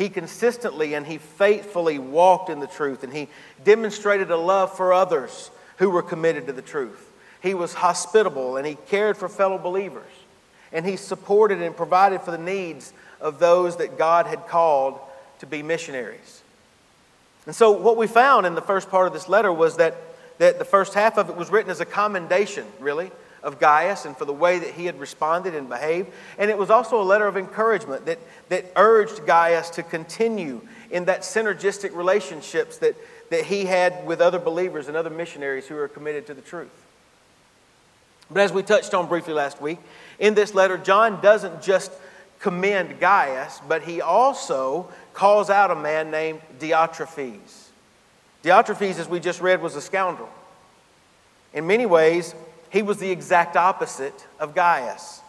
He 0.00 0.08
consistently 0.08 0.94
and 0.94 1.06
he 1.06 1.18
faithfully 1.18 1.98
walked 1.98 2.48
in 2.48 2.58
the 2.58 2.66
truth, 2.66 3.04
and 3.04 3.12
he 3.12 3.28
demonstrated 3.62 4.30
a 4.30 4.36
love 4.38 4.74
for 4.74 4.94
others 4.94 5.50
who 5.76 5.90
were 5.90 6.02
committed 6.02 6.46
to 6.46 6.54
the 6.54 6.62
truth. 6.62 7.12
He 7.42 7.52
was 7.52 7.74
hospitable 7.74 8.56
and 8.56 8.66
he 8.66 8.78
cared 8.86 9.18
for 9.18 9.28
fellow 9.28 9.58
believers, 9.58 10.10
and 10.72 10.86
he 10.86 10.96
supported 10.96 11.60
and 11.60 11.76
provided 11.76 12.22
for 12.22 12.30
the 12.30 12.38
needs 12.38 12.94
of 13.20 13.40
those 13.40 13.76
that 13.76 13.98
God 13.98 14.26
had 14.26 14.48
called 14.48 14.98
to 15.40 15.46
be 15.46 15.62
missionaries. 15.62 16.40
And 17.44 17.54
so, 17.54 17.70
what 17.70 17.98
we 17.98 18.06
found 18.06 18.46
in 18.46 18.54
the 18.54 18.62
first 18.62 18.88
part 18.88 19.06
of 19.06 19.12
this 19.12 19.28
letter 19.28 19.52
was 19.52 19.76
that, 19.76 19.96
that 20.38 20.58
the 20.58 20.64
first 20.64 20.94
half 20.94 21.18
of 21.18 21.28
it 21.28 21.36
was 21.36 21.50
written 21.50 21.70
as 21.70 21.80
a 21.80 21.84
commendation, 21.84 22.64
really, 22.78 23.10
of 23.42 23.58
Gaius 23.58 24.04
and 24.04 24.16
for 24.16 24.24
the 24.24 24.32
way 24.32 24.58
that 24.58 24.74
he 24.74 24.86
had 24.86 24.98
responded 24.98 25.54
and 25.54 25.68
behaved. 25.68 26.10
And 26.38 26.50
it 26.50 26.58
was 26.58 26.70
also 26.70 27.00
a 27.00 27.04
letter 27.04 27.26
of 27.26 27.36
encouragement 27.36 28.06
that, 28.06 28.18
that 28.48 28.72
urged 28.76 29.26
Gaius 29.26 29.70
to 29.70 29.82
continue 29.82 30.60
in 30.90 31.06
that 31.06 31.20
synergistic 31.20 31.94
relationships 31.94 32.78
that, 32.78 32.96
that 33.30 33.44
he 33.44 33.64
had 33.64 34.06
with 34.06 34.20
other 34.20 34.38
believers 34.38 34.88
and 34.88 34.96
other 34.96 35.10
missionaries 35.10 35.66
who 35.66 35.76
are 35.76 35.88
committed 35.88 36.26
to 36.26 36.34
the 36.34 36.42
truth. 36.42 36.68
But 38.30 38.40
as 38.42 38.52
we 38.52 38.62
touched 38.62 38.94
on 38.94 39.08
briefly 39.08 39.34
last 39.34 39.60
week, 39.60 39.78
in 40.18 40.34
this 40.34 40.54
letter, 40.54 40.78
John 40.78 41.20
doesn't 41.20 41.62
just 41.62 41.90
commend 42.38 43.00
Gaius, 43.00 43.60
but 43.68 43.82
he 43.82 44.00
also 44.00 44.88
calls 45.14 45.50
out 45.50 45.70
a 45.70 45.74
man 45.74 46.10
named 46.10 46.40
Diotrephes. 46.58 47.68
Diotrephes, 48.42 48.98
as 48.98 49.08
we 49.08 49.20
just 49.20 49.40
read, 49.40 49.60
was 49.60 49.76
a 49.76 49.80
scoundrel. 49.80 50.30
In 51.52 51.66
many 51.66 51.86
ways, 51.86 52.34
he 52.70 52.82
was 52.82 52.98
the 52.98 53.10
exact 53.10 53.56
opposite 53.56 54.26
of 54.38 54.54
Gaius. 54.54 55.20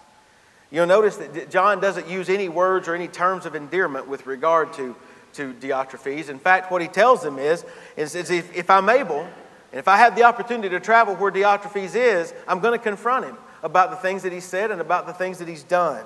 You'll 0.72 0.88
notice 0.88 1.18
that 1.18 1.50
John 1.50 1.82
doesn't 1.82 2.08
use 2.08 2.30
any 2.30 2.48
words 2.48 2.88
or 2.88 2.96
any 2.96 3.10
terms 3.10 3.46
of 3.46 3.56
endearment 3.56 4.08
with 4.08 4.26
regard 4.26 4.72
to, 4.74 4.96
to 5.34 5.54
Diotrephes. 5.54 6.30
In 6.30 6.40
fact, 6.40 6.72
what 6.72 6.82
he 6.82 6.88
tells 6.88 7.22
them 7.22 7.38
is, 7.38 7.66
is, 7.98 8.16
is 8.16 8.30
if, 8.30 8.56
if 8.56 8.70
I'm 8.70 8.88
able, 8.88 9.20
and 9.20 9.80
if 9.80 9.88
I 9.88 9.98
have 9.98 10.16
the 10.16 10.24
opportunity 10.24 10.70
to 10.70 10.80
travel 10.80 11.16
where 11.16 11.32
Diotrephes 11.32 11.96
is, 11.96 12.34
I'm 12.48 12.62
going 12.62 12.78
to 12.78 12.84
confront 12.84 13.26
him 13.26 13.38
about 13.64 13.90
the 13.90 13.98
things 13.98 14.24
that 14.24 14.32
he 14.32 14.40
said 14.40 14.72
and 14.72 14.80
about 14.80 15.08
the 15.08 15.14
things 15.14 15.40
that 15.40 15.48
he's 15.48 15.64
done. 15.64 16.06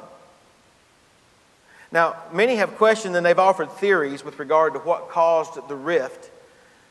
Now, 1.92 2.16
many 2.34 2.56
have 2.56 2.76
questioned 2.76 3.16
and 3.16 3.26
they've 3.26 3.38
offered 3.38 3.72
theories 3.72 4.26
with 4.26 4.40
regard 4.40 4.74
to 4.74 4.80
what 4.80 5.10
caused 5.10 5.56
the 5.68 5.76
rift 5.76 6.32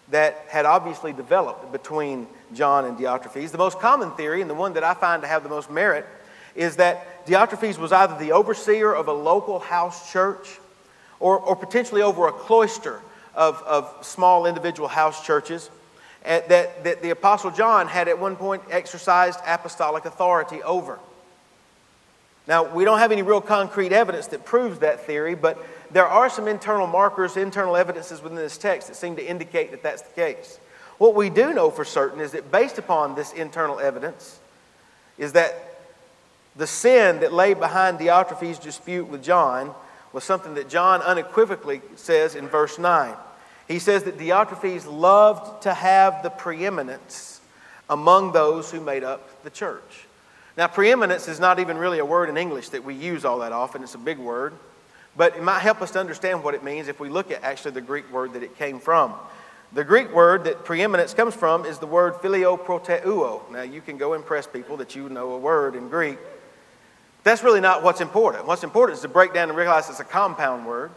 that 0.08 0.44
had 0.48 0.66
obviously 0.66 1.12
developed 1.12 1.72
between 1.72 2.26
John 2.52 2.84
and 2.84 2.96
Diotrephes. 2.96 3.50
The 3.50 3.58
most 3.58 3.78
common 3.78 4.10
theory, 4.12 4.40
and 4.40 4.50
the 4.50 4.54
one 4.54 4.74
that 4.74 4.84
I 4.84 4.94
find 4.94 5.22
to 5.22 5.28
have 5.28 5.42
the 5.42 5.48
most 5.48 5.70
merit, 5.70 6.06
is 6.54 6.76
that 6.76 7.26
Diotrephes 7.26 7.78
was 7.78 7.92
either 7.92 8.16
the 8.18 8.32
overseer 8.32 8.92
of 8.92 9.08
a 9.08 9.12
local 9.12 9.58
house 9.58 10.12
church 10.12 10.58
or, 11.20 11.38
or 11.38 11.56
potentially 11.56 12.02
over 12.02 12.28
a 12.28 12.32
cloister 12.32 13.00
of, 13.34 13.62
of 13.62 14.04
small 14.04 14.46
individual 14.46 14.88
house 14.88 15.24
churches 15.24 15.70
eh, 16.24 16.40
that, 16.48 16.84
that 16.84 17.02
the 17.02 17.10
Apostle 17.10 17.50
John 17.50 17.88
had 17.88 18.08
at 18.08 18.18
one 18.18 18.36
point 18.36 18.62
exercised 18.70 19.40
apostolic 19.46 20.04
authority 20.04 20.62
over. 20.62 20.98
Now, 22.46 22.64
we 22.74 22.84
don't 22.84 22.98
have 22.98 23.10
any 23.10 23.22
real 23.22 23.40
concrete 23.40 23.92
evidence 23.92 24.26
that 24.28 24.44
proves 24.44 24.80
that 24.80 25.06
theory, 25.06 25.34
but, 25.34 25.58
there 25.94 26.08
are 26.08 26.28
some 26.28 26.48
internal 26.48 26.88
markers, 26.88 27.36
internal 27.36 27.76
evidences 27.76 28.20
within 28.20 28.36
this 28.36 28.58
text 28.58 28.88
that 28.88 28.96
seem 28.96 29.14
to 29.14 29.24
indicate 29.24 29.70
that 29.70 29.84
that's 29.84 30.02
the 30.02 30.12
case. 30.12 30.58
What 30.98 31.14
we 31.14 31.30
do 31.30 31.54
know 31.54 31.70
for 31.70 31.84
certain 31.84 32.20
is 32.20 32.32
that 32.32 32.50
based 32.50 32.78
upon 32.78 33.14
this 33.14 33.32
internal 33.32 33.78
evidence, 33.78 34.40
is 35.18 35.34
that 35.34 35.54
the 36.56 36.66
sin 36.66 37.20
that 37.20 37.32
lay 37.32 37.54
behind 37.54 38.00
Diotrephes' 38.00 38.60
dispute 38.60 39.06
with 39.06 39.22
John 39.22 39.72
was 40.12 40.24
something 40.24 40.54
that 40.54 40.68
John 40.68 41.00
unequivocally 41.00 41.80
says 41.94 42.34
in 42.34 42.48
verse 42.48 42.76
9. 42.76 43.14
He 43.68 43.78
says 43.78 44.02
that 44.02 44.18
Diotrephes 44.18 44.90
loved 44.90 45.62
to 45.62 45.72
have 45.72 46.24
the 46.24 46.30
preeminence 46.30 47.40
among 47.88 48.32
those 48.32 48.68
who 48.68 48.80
made 48.80 49.04
up 49.04 49.44
the 49.44 49.50
church. 49.50 50.08
Now, 50.56 50.66
preeminence 50.66 51.28
is 51.28 51.38
not 51.38 51.60
even 51.60 51.78
really 51.78 52.00
a 52.00 52.04
word 52.04 52.28
in 52.28 52.36
English 52.36 52.70
that 52.70 52.82
we 52.82 52.94
use 52.94 53.24
all 53.24 53.38
that 53.38 53.52
often, 53.52 53.84
it's 53.84 53.94
a 53.94 53.98
big 53.98 54.18
word. 54.18 54.54
But 55.16 55.36
it 55.36 55.42
might 55.42 55.60
help 55.60 55.80
us 55.80 55.92
to 55.92 56.00
understand 56.00 56.42
what 56.42 56.54
it 56.54 56.64
means 56.64 56.88
if 56.88 56.98
we 56.98 57.08
look 57.08 57.30
at 57.30 57.42
actually 57.44 57.72
the 57.72 57.80
Greek 57.80 58.10
word 58.12 58.32
that 58.32 58.42
it 58.42 58.56
came 58.56 58.80
from. 58.80 59.14
The 59.72 59.84
Greek 59.84 60.12
word 60.12 60.44
that 60.44 60.64
preeminence 60.64 61.14
comes 61.14 61.34
from 61.34 61.64
is 61.64 61.78
the 61.78 61.86
word 61.86 62.16
filio 62.22 62.56
proteuo. 62.56 63.50
Now, 63.50 63.62
you 63.62 63.80
can 63.80 63.96
go 63.96 64.14
impress 64.14 64.46
people 64.46 64.76
that 64.76 64.94
you 64.94 65.08
know 65.08 65.32
a 65.32 65.38
word 65.38 65.74
in 65.74 65.88
Greek. 65.88 66.18
That's 67.24 67.42
really 67.42 67.60
not 67.60 67.82
what's 67.82 68.00
important. 68.00 68.46
What's 68.46 68.64
important 68.64 68.96
is 68.96 69.02
to 69.02 69.08
break 69.08 69.34
down 69.34 69.48
and 69.48 69.58
realize 69.58 69.88
it's 69.88 69.98
a 69.98 70.04
compound 70.04 70.66
word. 70.66 70.90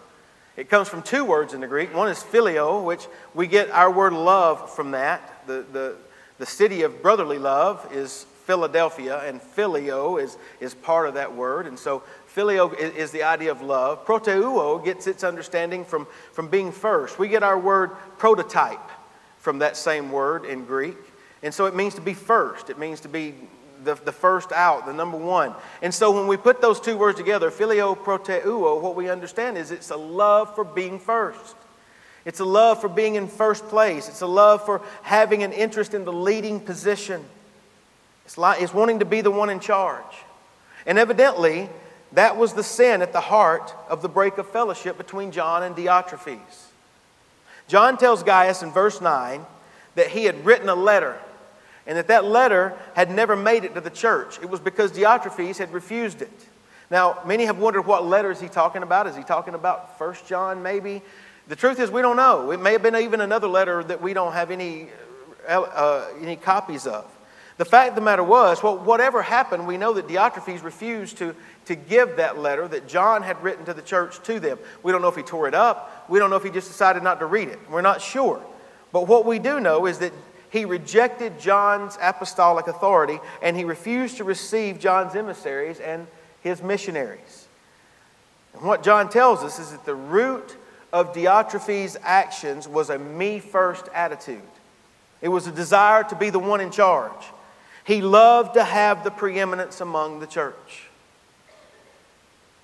It 0.57 0.69
comes 0.69 0.89
from 0.89 1.03
two 1.03 1.23
words 1.23 1.53
in 1.53 1.61
the 1.61 1.67
Greek. 1.67 1.95
One 1.95 2.09
is 2.09 2.21
filio, 2.21 2.81
which 2.83 3.07
we 3.33 3.47
get 3.47 3.69
our 3.69 3.91
word 3.91 4.13
love 4.13 4.75
from 4.75 4.91
that. 4.91 5.43
The, 5.47 5.65
the, 5.71 5.95
the 6.37 6.45
city 6.45 6.81
of 6.81 7.01
brotherly 7.01 7.37
love 7.37 7.87
is 7.93 8.25
Philadelphia, 8.45 9.19
and 9.19 9.41
filio 9.41 10.17
is, 10.17 10.37
is 10.59 10.73
part 10.73 11.07
of 11.07 11.13
that 11.15 11.35
word. 11.35 11.67
And 11.67 11.77
so 11.77 12.03
is, 12.37 12.95
is 12.95 13.11
the 13.11 13.23
idea 13.23 13.51
of 13.51 13.61
love. 13.61 14.05
Proteuo 14.05 14.83
gets 14.83 15.07
its 15.07 15.23
understanding 15.23 15.83
from, 15.85 16.07
from 16.31 16.47
being 16.47 16.71
first. 16.71 17.19
We 17.19 17.27
get 17.27 17.43
our 17.43 17.57
word 17.57 17.91
prototype 18.17 18.91
from 19.39 19.59
that 19.59 19.77
same 19.77 20.11
word 20.11 20.45
in 20.45 20.65
Greek. 20.65 20.97
And 21.43 21.53
so 21.53 21.65
it 21.65 21.75
means 21.75 21.95
to 21.95 22.01
be 22.01 22.13
first. 22.13 22.69
It 22.69 22.79
means 22.79 23.01
to 23.01 23.07
be 23.07 23.35
the, 23.83 23.95
the 23.95 24.11
first 24.11 24.51
out, 24.51 24.85
the 24.85 24.93
number 24.93 25.17
one. 25.17 25.53
And 25.81 25.93
so 25.93 26.11
when 26.11 26.27
we 26.27 26.37
put 26.37 26.61
those 26.61 26.79
two 26.79 26.97
words 26.97 27.17
together, 27.17 27.51
filio 27.51 27.95
proteuo, 27.95 28.81
what 28.81 28.95
we 28.95 29.09
understand 29.09 29.57
is 29.57 29.71
it's 29.71 29.91
a 29.91 29.97
love 29.97 30.55
for 30.55 30.63
being 30.63 30.99
first. 30.99 31.55
It's 32.25 32.41
a 32.41 32.45
love 32.45 32.81
for 32.81 32.89
being 32.89 33.15
in 33.15 33.27
first 33.27 33.67
place. 33.69 34.09
It's 34.09 34.21
a 34.21 34.27
love 34.27 34.65
for 34.65 34.81
having 35.03 35.43
an 35.43 35.53
interest 35.53 35.93
in 35.93 36.03
the 36.03 36.11
leading 36.11 36.59
position. 36.59 37.23
It's, 38.25 38.37
like, 38.37 38.61
it's 38.61 38.73
wanting 38.73 38.99
to 38.99 39.05
be 39.05 39.21
the 39.21 39.31
one 39.31 39.49
in 39.49 39.61
charge. 39.61 40.03
And 40.85 40.97
evidently, 40.97 41.69
that 42.13 42.37
was 42.37 42.53
the 42.53 42.63
sin 42.63 43.01
at 43.01 43.13
the 43.13 43.21
heart 43.21 43.73
of 43.89 44.01
the 44.01 44.09
break 44.09 44.37
of 44.37 44.47
fellowship 44.49 44.97
between 44.97 45.31
John 45.31 45.63
and 45.63 45.75
Diotrephes. 45.75 46.67
John 47.67 47.97
tells 47.97 48.23
Gaius 48.23 48.63
in 48.63 48.71
verse 48.71 49.01
9 49.01 49.45
that 49.95 50.07
he 50.07 50.23
had 50.23 50.45
written 50.45 50.69
a 50.69 50.75
letter 50.75 51.17
and 51.85 51.97
that 51.97 52.07
that 52.07 52.25
letter 52.25 52.73
had 52.95 53.09
never 53.09 53.35
made 53.35 53.63
it 53.63 53.73
to 53.75 53.81
the 53.81 53.89
church. 53.89 54.39
It 54.41 54.49
was 54.49 54.59
because 54.59 54.91
Diotrephes 54.91 55.57
had 55.57 55.71
refused 55.73 56.21
it. 56.21 56.47
Now, 56.89 57.19
many 57.25 57.45
have 57.45 57.57
wondered 57.57 57.81
what 57.81 58.05
letter 58.05 58.31
is 58.31 58.39
he 58.39 58.47
talking 58.47 58.83
about? 58.83 59.07
Is 59.07 59.15
he 59.15 59.23
talking 59.23 59.53
about 59.53 59.97
First 59.97 60.27
John 60.27 60.63
maybe? 60.63 61.01
The 61.47 61.55
truth 61.55 61.79
is 61.79 61.89
we 61.91 62.01
don't 62.01 62.17
know. 62.17 62.51
It 62.51 62.59
may 62.59 62.73
have 62.73 62.83
been 62.83 62.95
even 62.95 63.21
another 63.21 63.47
letter 63.47 63.83
that 63.83 64.01
we 64.01 64.13
don't 64.13 64.33
have 64.33 64.51
any, 64.51 64.87
uh, 65.47 66.05
any 66.21 66.35
copies 66.35 66.87
of. 66.87 67.05
The 67.57 67.65
fact 67.65 67.89
of 67.89 67.95
the 67.95 68.01
matter 68.01 68.23
was, 68.23 68.61
well, 68.61 68.77
whatever 68.77 69.23
happened, 69.23 69.65
we 69.65 69.77
know 69.77 69.93
that 69.93 70.07
Diotrephes 70.07 70.63
refused 70.63 71.17
to, 71.17 71.35
to 71.65 71.75
give 71.75 72.17
that 72.17 72.37
letter 72.37 72.67
that 72.67 72.87
John 72.87 73.23
had 73.23 73.41
written 73.41 73.65
to 73.65 73.73
the 73.73 73.81
church 73.81 74.21
to 74.23 74.39
them. 74.39 74.59
We 74.83 74.91
don't 74.91 75.01
know 75.01 75.07
if 75.07 75.15
he 75.15 75.23
tore 75.23 75.47
it 75.47 75.55
up. 75.55 76.05
We 76.07 76.19
don't 76.19 76.29
know 76.29 76.35
if 76.35 76.43
he 76.43 76.51
just 76.51 76.67
decided 76.67 77.01
not 77.01 77.19
to 77.19 77.25
read 77.25 77.47
it. 77.47 77.59
We're 77.69 77.81
not 77.81 77.99
sure. 77.99 78.39
But 78.91 79.07
what 79.07 79.25
we 79.25 79.39
do 79.39 79.59
know 79.59 79.87
is 79.87 79.97
that 79.99 80.13
he 80.51 80.65
rejected 80.65 81.39
John's 81.39 81.97
apostolic 81.99 82.67
authority 82.67 83.19
and 83.41 83.57
he 83.57 83.63
refused 83.63 84.17
to 84.17 84.23
receive 84.23 84.79
John's 84.79 85.15
emissaries 85.15 85.79
and 85.79 86.05
his 86.41 86.61
missionaries. 86.61 87.47
And 88.53 88.61
what 88.63 88.83
John 88.83 89.09
tells 89.09 89.43
us 89.43 89.57
is 89.57 89.71
that 89.71 89.83
the 89.83 89.95
root 89.95 90.55
of 90.93 91.13
Diotrephes' 91.13 91.97
actions 92.03 92.67
was 92.67 92.91
a 92.91 92.99
me 92.99 93.39
first 93.39 93.89
attitude. 93.95 94.41
It 95.21 95.29
was 95.29 95.47
a 95.47 95.51
desire 95.51 96.03
to 96.05 96.15
be 96.15 96.29
the 96.29 96.39
one 96.39 96.61
in 96.61 96.71
charge. 96.71 97.25
He 97.87 98.01
loved 98.01 98.55
to 98.55 98.65
have 98.65 99.05
the 99.05 99.11
preeminence 99.11 99.79
among 99.79 100.19
the 100.19 100.27
church. 100.27 100.89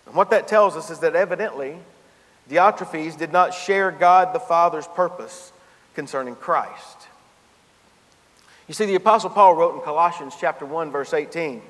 And 0.06 0.15
what 0.15 0.32
that 0.32 0.50
tells 0.50 0.75
us 0.75 0.89
is 0.89 1.00
that 1.00 1.15
evidently 1.15 1.77
Diotrephes 2.50 3.18
did 3.18 3.32
not 3.32 3.53
share 3.53 3.89
God 3.89 4.34
the 4.36 4.42
Father's 4.42 4.86
purpose 4.86 5.53
concerning 5.96 6.36
Christ. 6.36 7.08
You 8.68 8.74
see, 8.74 8.86
the 8.86 8.96
Apostle 8.96 9.30
Paul 9.30 9.56
wrote 9.56 9.75
in 9.75 9.82
Colossians 9.82 10.36
chapter 10.38 10.65
1, 10.65 10.92
verse 10.92 11.13
18, 11.13 11.62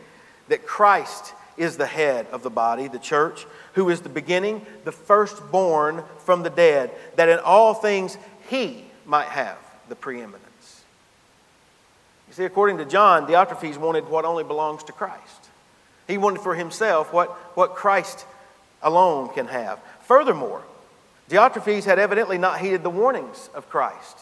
that 0.47 0.65
Christ 0.65 1.35
is 1.55 1.77
the 1.77 1.85
head 1.85 2.25
of 2.31 2.41
the 2.41 2.49
body, 2.49 2.87
the 2.87 2.97
church, 2.97 3.45
who 3.73 3.87
is 3.89 4.01
the 4.01 4.09
beginning, 4.09 4.65
the 4.83 4.91
firstborn 4.91 6.03
from 6.25 6.41
the 6.41 6.49
dead, 6.49 6.89
that 7.17 7.29
in 7.29 7.37
all 7.37 7.75
things 7.75 8.17
he 8.49 8.85
might 9.05 9.27
have 9.27 9.59
the 9.89 9.95
preeminence. 9.95 10.42
You 12.33 12.37
see, 12.37 12.45
according 12.45 12.79
to 12.79 12.85
John, 12.85 13.27
Diotrephes 13.27 13.77
wanted 13.77 14.09
what 14.09 14.25
only 14.25 14.43
belongs 14.43 14.83
to 14.85 14.91
Christ. 14.91 15.51
He 16.07 16.17
wanted 16.17 16.41
for 16.41 16.55
himself 16.55 17.13
what, 17.13 17.29
what 17.55 17.75
Christ 17.75 18.25
alone 18.81 19.31
can 19.35 19.45
have. 19.45 19.79
Furthermore, 20.05 20.63
Diotrephes 21.29 21.85
had 21.85 21.99
evidently 21.99 22.39
not 22.39 22.59
heeded 22.59 22.81
the 22.81 22.89
warnings 22.89 23.51
of 23.53 23.69
Christ 23.69 24.17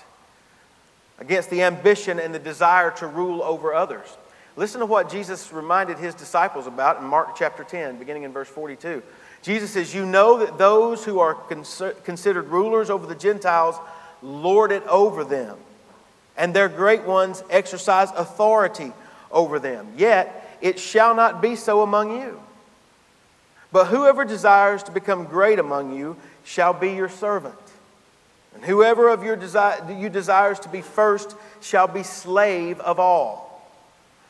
against 1.20 1.50
the 1.50 1.63
ambition 1.63 2.20
and 2.20 2.36
the 2.36 2.39
desire 2.39 2.91
to 2.98 3.08
rule 3.08 3.41
over 3.41 3.74
others. 3.74 4.18
Listen 4.58 4.82
to 4.82 4.86
what 4.86 5.10
Jesus 5.10 5.53
reminded 5.53 5.98
his 5.98 6.13
disciples 6.13 6.68
about 6.68 7.00
in 7.00 7.06
Mark 7.06 7.38
chapter 7.38 7.63
10, 7.63 7.98
beginning 7.98 8.24
in 8.24 8.34
verse 8.34 8.50
42. 8.50 9.01
Jesus 9.41 9.72
says, 9.72 9.96
You 9.96 10.06
know 10.06 10.38
that 10.39 10.58
those 10.58 11.06
who 11.06 11.20
are 11.20 11.36
considered 11.36 12.50
rulers 12.50 12.89
over 12.89 13.08
the 13.08 13.15
Gentiles 13.15 13.77
lord 14.22 14.74
it 14.74 14.84
over 14.88 15.24
them 15.24 15.58
and 16.41 16.55
their 16.55 16.67
great 16.67 17.03
ones 17.03 17.43
exercise 17.51 18.10
authority 18.15 18.91
over 19.31 19.60
them. 19.60 19.88
Yet 19.95 20.57
it 20.60 20.79
shall 20.79 21.13
not 21.13 21.39
be 21.39 21.55
so 21.55 21.83
among 21.83 22.19
you. 22.19 22.41
But 23.71 23.86
whoever 23.86 24.25
desires 24.25 24.81
to 24.83 24.91
become 24.91 25.25
great 25.25 25.60
among 25.60 25.95
you 25.95 26.17
shall 26.43 26.74
be 26.74 26.93
your 26.93 27.10
servant. 27.10 27.53
And 28.55 28.65
whoever 28.65 29.10
of 29.10 29.24
your 29.24 29.38
desi- 29.38 30.01
you 30.01 30.10
desires 30.10 30.60
to 30.62 30.69
be 30.69 30.81
first 30.81 31.36
shall 31.62 31.88
be 31.88 32.01
slave 32.01 32.79
of 32.79 33.00
all. 33.00 33.63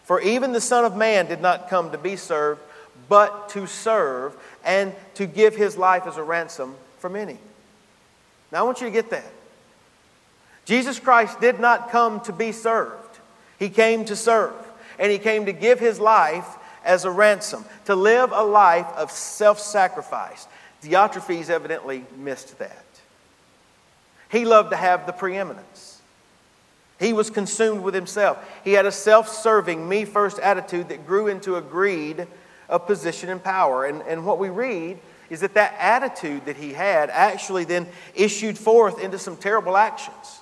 For 0.03 0.19
even 0.19 0.51
the 0.51 0.59
Son 0.59 0.83
of 0.83 0.97
Man 0.97 1.27
did 1.27 1.39
not 1.39 1.69
come 1.69 1.91
to 1.91 1.97
be 1.97 2.17
served, 2.17 2.59
but 3.07 3.47
to 3.49 3.67
serve 3.67 4.35
and 4.65 4.93
to 5.13 5.25
give 5.25 5.55
his 5.55 5.77
life 5.77 6.05
as 6.05 6.17
a 6.17 6.23
ransom 6.23 6.75
for 6.99 7.09
many. 7.09 7.37
Now 8.51 8.59
I 8.59 8.63
want 8.63 8.81
you 8.81 8.87
to 8.87 8.91
get 8.91 9.11
that. 9.11 9.31
Jesus 10.65 10.99
Christ 10.99 11.41
did 11.41 11.59
not 11.59 11.89
come 11.89 12.19
to 12.21 12.33
be 12.33 12.51
served, 12.51 13.19
He 13.59 13.69
came 13.69 14.05
to 14.05 14.15
serve. 14.15 14.53
And 14.99 15.11
He 15.11 15.17
came 15.17 15.47
to 15.47 15.53
give 15.53 15.79
His 15.79 15.99
life 15.99 16.57
as 16.83 17.05
a 17.05 17.11
ransom, 17.11 17.65
to 17.85 17.95
live 17.95 18.31
a 18.31 18.43
life 18.43 18.87
of 18.95 19.11
self 19.11 19.59
sacrifice. 19.59 20.47
Diotrephes 20.83 21.49
evidently 21.49 22.05
missed 22.17 22.57
that. 22.59 22.85
He 24.31 24.45
loved 24.45 24.71
to 24.71 24.77
have 24.77 25.05
the 25.05 25.11
preeminence. 25.11 26.01
He 26.99 27.13
was 27.13 27.29
consumed 27.29 27.81
with 27.81 27.95
himself. 27.95 28.37
He 28.63 28.73
had 28.73 28.85
a 28.85 28.91
self 28.91 29.27
serving, 29.27 29.87
me 29.87 30.05
first 30.05 30.39
attitude 30.39 30.89
that 30.89 31.07
grew 31.07 31.27
into 31.27 31.55
a 31.55 31.61
greed 31.61 32.27
of 32.69 32.85
position 32.87 33.29
and 33.29 33.43
power. 33.43 33.85
And, 33.85 34.01
and 34.03 34.25
what 34.25 34.39
we 34.39 34.49
read 34.49 34.99
is 35.29 35.39
that 35.41 35.55
that 35.55 35.75
attitude 35.79 36.45
that 36.45 36.57
he 36.57 36.73
had 36.73 37.09
actually 37.09 37.63
then 37.63 37.87
issued 38.15 38.57
forth 38.57 38.99
into 38.99 39.17
some 39.17 39.35
terrible 39.35 39.77
actions. 39.77 40.40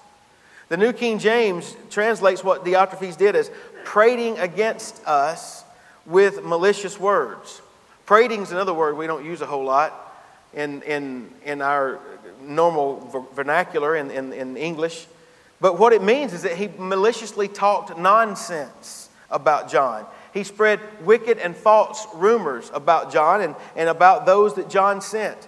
The 0.70 0.78
New 0.78 0.94
King 0.94 1.18
James 1.18 1.76
translates 1.90 2.44
what 2.44 2.64
Diotrephes 2.64 3.18
did 3.18 3.36
as 3.36 3.50
prating 3.84 4.38
against 4.38 5.06
us 5.08 5.64
with 6.06 6.44
malicious 6.44 7.00
words. 7.00 7.62
Prating 8.06 8.44
is 8.44 8.52
another 8.52 8.74
word 8.74 8.96
we 8.96 9.08
don't 9.08 9.26
use 9.26 9.42
a 9.42 9.48
whole 9.48 9.64
lot 9.64 10.16
in, 10.54 10.84
in, 10.84 11.32
in 11.44 11.62
our 11.64 12.00
normal 12.42 13.30
vernacular 13.34 13.96
in, 13.96 14.12
in, 14.12 14.32
in 14.32 14.58
English. 14.58 15.08
But 15.60 15.80
what 15.80 15.92
it 15.92 16.04
means 16.04 16.34
is 16.34 16.44
that 16.44 16.56
he 16.56 16.70
maliciously 16.78 17.48
talked 17.48 17.98
nonsense 17.98 19.10
about 19.32 19.72
John. 19.72 20.06
He 20.34 20.44
spread 20.44 20.80
wicked 21.02 21.40
and 21.40 21.56
false 21.56 22.06
rumors 22.14 22.70
about 22.74 23.12
John 23.12 23.42
and, 23.42 23.56
and 23.76 23.90
about 23.90 24.28
those 24.28 24.54
that 24.56 24.70
John 24.70 25.02
sent. 25.02 25.48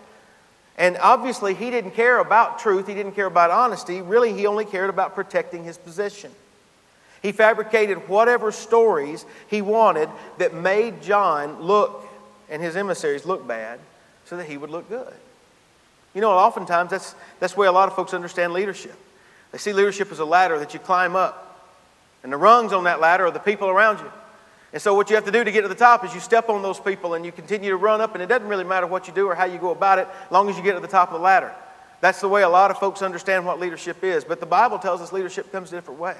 And 0.81 0.97
obviously, 0.97 1.53
he 1.53 1.69
didn't 1.69 1.91
care 1.91 2.17
about 2.17 2.57
truth, 2.57 2.87
he 2.87 2.95
didn't 2.95 3.11
care 3.11 3.27
about 3.27 3.51
honesty. 3.51 4.01
Really, 4.01 4.33
he 4.33 4.47
only 4.47 4.65
cared 4.65 4.89
about 4.89 5.13
protecting 5.13 5.63
his 5.63 5.77
position. 5.77 6.31
He 7.21 7.31
fabricated 7.31 8.09
whatever 8.09 8.51
stories 8.51 9.23
he 9.47 9.61
wanted 9.61 10.09
that 10.39 10.55
made 10.55 11.03
John 11.03 11.61
look 11.61 12.03
and 12.49 12.63
his 12.63 12.75
emissaries 12.75 13.27
look 13.27 13.47
bad 13.47 13.79
so 14.25 14.37
that 14.37 14.47
he 14.47 14.57
would 14.57 14.71
look 14.71 14.89
good. 14.89 15.13
You 16.15 16.21
know, 16.21 16.31
oftentimes 16.31 16.89
that's, 16.89 17.13
that's 17.39 17.53
the 17.53 17.59
way 17.59 17.67
a 17.67 17.71
lot 17.71 17.87
of 17.87 17.95
folks 17.95 18.15
understand 18.15 18.51
leadership. 18.51 18.95
They 19.51 19.59
see 19.59 19.73
leadership 19.73 20.11
as 20.11 20.17
a 20.17 20.25
ladder 20.25 20.57
that 20.57 20.73
you 20.73 20.79
climb 20.79 21.15
up, 21.15 21.63
and 22.23 22.33
the 22.33 22.37
rungs 22.37 22.73
on 22.73 22.85
that 22.85 22.99
ladder 22.99 23.27
are 23.27 23.31
the 23.31 23.37
people 23.37 23.69
around 23.69 23.99
you. 23.99 24.11
And 24.73 24.81
so, 24.81 24.93
what 24.93 25.09
you 25.09 25.15
have 25.15 25.25
to 25.25 25.31
do 25.31 25.43
to 25.43 25.51
get 25.51 25.63
to 25.63 25.67
the 25.67 25.75
top 25.75 26.05
is 26.05 26.13
you 26.13 26.19
step 26.19 26.47
on 26.47 26.61
those 26.61 26.79
people 26.79 27.13
and 27.13 27.25
you 27.25 27.31
continue 27.31 27.71
to 27.71 27.75
run 27.75 27.99
up, 27.99 28.13
and 28.13 28.23
it 28.23 28.27
doesn't 28.27 28.47
really 28.47 28.63
matter 28.63 28.87
what 28.87 29.07
you 29.07 29.13
do 29.13 29.27
or 29.27 29.35
how 29.35 29.45
you 29.45 29.57
go 29.57 29.71
about 29.71 29.99
it, 29.99 30.07
as 30.25 30.31
long 30.31 30.49
as 30.49 30.57
you 30.57 30.63
get 30.63 30.73
to 30.73 30.79
the 30.79 30.87
top 30.87 31.09
of 31.09 31.15
the 31.15 31.19
ladder. 31.19 31.53
That's 31.99 32.21
the 32.21 32.29
way 32.29 32.41
a 32.41 32.49
lot 32.49 32.71
of 32.71 32.77
folks 32.77 33.01
understand 33.01 33.45
what 33.45 33.59
leadership 33.59 34.03
is. 34.03 34.23
But 34.23 34.39
the 34.39 34.45
Bible 34.45 34.79
tells 34.79 35.01
us 35.01 35.11
leadership 35.11 35.51
comes 35.51 35.71
a 35.71 35.75
different 35.75 35.99
way. 35.99 36.15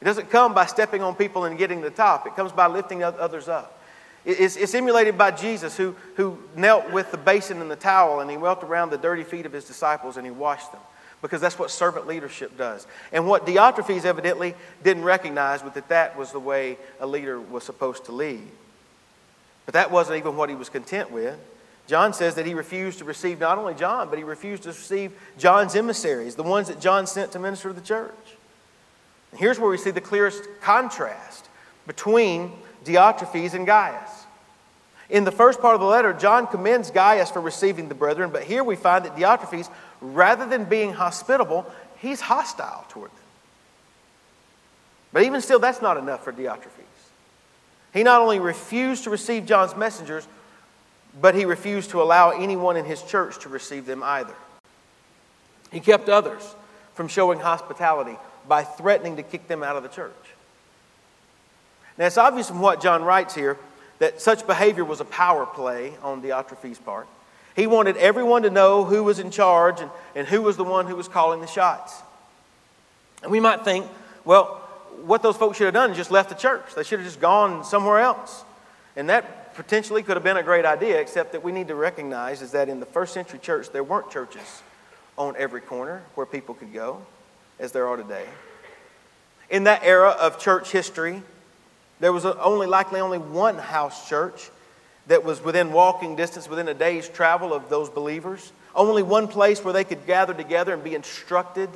It 0.00 0.04
doesn't 0.04 0.30
come 0.30 0.54
by 0.54 0.66
stepping 0.66 1.02
on 1.02 1.14
people 1.14 1.44
and 1.44 1.56
getting 1.58 1.82
to 1.82 1.88
the 1.88 1.94
top, 1.94 2.26
it 2.26 2.36
comes 2.36 2.52
by 2.52 2.66
lifting 2.66 3.02
others 3.02 3.48
up. 3.48 3.78
It's, 4.24 4.54
it's 4.56 4.74
emulated 4.74 5.18
by 5.18 5.32
Jesus, 5.32 5.76
who, 5.76 5.96
who 6.14 6.38
knelt 6.54 6.92
with 6.92 7.10
the 7.10 7.16
basin 7.16 7.60
and 7.60 7.68
the 7.68 7.76
towel, 7.76 8.20
and 8.20 8.30
he 8.30 8.36
knelt 8.36 8.62
around 8.62 8.90
the 8.90 8.98
dirty 8.98 9.24
feet 9.24 9.46
of 9.46 9.52
his 9.52 9.64
disciples 9.64 10.16
and 10.16 10.24
he 10.24 10.30
washed 10.30 10.70
them 10.70 10.80
because 11.22 11.40
that's 11.40 11.58
what 11.58 11.70
servant 11.70 12.06
leadership 12.06 12.58
does. 12.58 12.86
And 13.12 13.26
what 13.26 13.46
Diotrephes 13.46 14.04
evidently 14.04 14.54
didn't 14.82 15.04
recognize 15.04 15.62
was 15.62 15.72
that 15.74 15.88
that 15.88 16.18
was 16.18 16.32
the 16.32 16.40
way 16.40 16.76
a 17.00 17.06
leader 17.06 17.40
was 17.40 17.64
supposed 17.64 18.04
to 18.06 18.12
lead. 18.12 18.46
But 19.64 19.74
that 19.74 19.90
wasn't 19.90 20.18
even 20.18 20.36
what 20.36 20.48
he 20.48 20.56
was 20.56 20.68
content 20.68 21.12
with. 21.12 21.38
John 21.86 22.12
says 22.12 22.34
that 22.34 22.46
he 22.46 22.54
refused 22.54 22.98
to 22.98 23.04
receive 23.04 23.40
not 23.40 23.58
only 23.58 23.74
John, 23.74 24.08
but 24.08 24.18
he 24.18 24.24
refused 24.24 24.64
to 24.64 24.70
receive 24.70 25.12
John's 25.38 25.74
emissaries, 25.76 26.34
the 26.34 26.42
ones 26.42 26.68
that 26.68 26.80
John 26.80 27.06
sent 27.06 27.32
to 27.32 27.38
minister 27.38 27.68
to 27.68 27.74
the 27.74 27.80
church. 27.80 28.10
And 29.30 29.40
here's 29.40 29.58
where 29.58 29.70
we 29.70 29.78
see 29.78 29.90
the 29.90 30.00
clearest 30.00 30.42
contrast 30.60 31.48
between 31.86 32.52
Diotrephes 32.84 33.54
and 33.54 33.66
Gaius. 33.66 34.10
In 35.10 35.24
the 35.24 35.32
first 35.32 35.60
part 35.60 35.74
of 35.74 35.80
the 35.80 35.86
letter, 35.86 36.12
John 36.12 36.46
commends 36.46 36.90
Gaius 36.90 37.30
for 37.30 37.40
receiving 37.40 37.88
the 37.88 37.94
brethren, 37.94 38.30
but 38.30 38.44
here 38.44 38.64
we 38.64 38.76
find 38.76 39.04
that 39.04 39.16
Diotrephes, 39.16 39.68
rather 40.02 40.46
than 40.46 40.64
being 40.64 40.92
hospitable, 40.92 41.64
he's 41.98 42.20
hostile 42.20 42.84
toward 42.88 43.10
them. 43.10 43.18
But 45.12 45.22
even 45.22 45.40
still, 45.40 45.58
that's 45.58 45.80
not 45.80 45.96
enough 45.96 46.24
for 46.24 46.32
Diotrephes. 46.32 46.68
He 47.94 48.02
not 48.02 48.20
only 48.20 48.40
refused 48.40 49.04
to 49.04 49.10
receive 49.10 49.46
John's 49.46 49.76
messengers, 49.76 50.26
but 51.20 51.34
he 51.34 51.44
refused 51.44 51.90
to 51.90 52.02
allow 52.02 52.30
anyone 52.30 52.76
in 52.76 52.84
his 52.84 53.02
church 53.02 53.38
to 53.40 53.48
receive 53.48 53.86
them 53.86 54.02
either. 54.02 54.34
He 55.70 55.80
kept 55.80 56.08
others 56.08 56.54
from 56.94 57.08
showing 57.08 57.38
hospitality 57.40 58.16
by 58.48 58.64
threatening 58.64 59.16
to 59.16 59.22
kick 59.22 59.46
them 59.46 59.62
out 59.62 59.76
of 59.76 59.82
the 59.82 59.88
church. 59.88 60.12
Now, 61.98 62.06
it's 62.06 62.18
obvious 62.18 62.48
from 62.48 62.60
what 62.60 62.82
John 62.82 63.04
writes 63.04 63.34
here 63.34 63.58
that 63.98 64.20
such 64.20 64.46
behavior 64.46 64.84
was 64.84 65.00
a 65.00 65.04
power 65.04 65.46
play 65.46 65.92
on 66.02 66.22
Diotrephes' 66.22 66.82
part. 66.82 67.06
He 67.54 67.66
wanted 67.66 67.96
everyone 67.96 68.42
to 68.42 68.50
know 68.50 68.84
who 68.84 69.04
was 69.04 69.18
in 69.18 69.30
charge 69.30 69.80
and, 69.80 69.90
and 70.14 70.26
who 70.26 70.42
was 70.42 70.56
the 70.56 70.64
one 70.64 70.86
who 70.86 70.96
was 70.96 71.08
calling 71.08 71.40
the 71.40 71.46
shots. 71.46 71.94
And 73.22 73.30
we 73.30 73.40
might 73.40 73.64
think, 73.64 73.86
well, 74.24 74.58
what 75.04 75.22
those 75.22 75.36
folks 75.36 75.58
should 75.58 75.64
have 75.64 75.74
done 75.74 75.90
is 75.90 75.96
just 75.96 76.10
left 76.10 76.28
the 76.28 76.34
church. 76.34 76.74
They 76.74 76.82
should 76.82 77.00
have 77.00 77.06
just 77.06 77.20
gone 77.20 77.64
somewhere 77.64 77.98
else. 77.98 78.44
And 78.96 79.08
that 79.08 79.54
potentially 79.54 80.02
could 80.02 80.16
have 80.16 80.24
been 80.24 80.36
a 80.36 80.42
great 80.42 80.64
idea, 80.64 81.00
except 81.00 81.32
that 81.32 81.42
we 81.42 81.52
need 81.52 81.68
to 81.68 81.74
recognize 81.74 82.42
is 82.42 82.52
that 82.52 82.68
in 82.68 82.80
the 82.80 82.86
first 82.86 83.12
century 83.12 83.38
church, 83.38 83.70
there 83.70 83.84
weren't 83.84 84.10
churches 84.10 84.62
on 85.18 85.34
every 85.36 85.60
corner 85.60 86.02
where 86.14 86.26
people 86.26 86.54
could 86.54 86.72
go, 86.72 87.02
as 87.58 87.72
there 87.72 87.86
are 87.86 87.96
today. 87.96 88.26
In 89.50 89.64
that 89.64 89.82
era 89.84 90.10
of 90.10 90.38
church 90.38 90.72
history, 90.72 91.22
there 92.00 92.12
was 92.12 92.24
only 92.24 92.66
likely 92.66 93.00
only 93.00 93.18
one 93.18 93.58
house 93.58 94.08
church 94.08 94.50
that 95.06 95.24
was 95.24 95.42
within 95.42 95.72
walking 95.72 96.16
distance, 96.16 96.48
within 96.48 96.68
a 96.68 96.74
day's 96.74 97.08
travel 97.08 97.52
of 97.52 97.68
those 97.68 97.90
believers. 97.90 98.52
Only 98.74 99.02
one 99.02 99.28
place 99.28 99.62
where 99.64 99.72
they 99.72 99.84
could 99.84 100.06
gather 100.06 100.34
together 100.34 100.72
and 100.72 100.84
be 100.84 100.94
instructed 100.94 101.68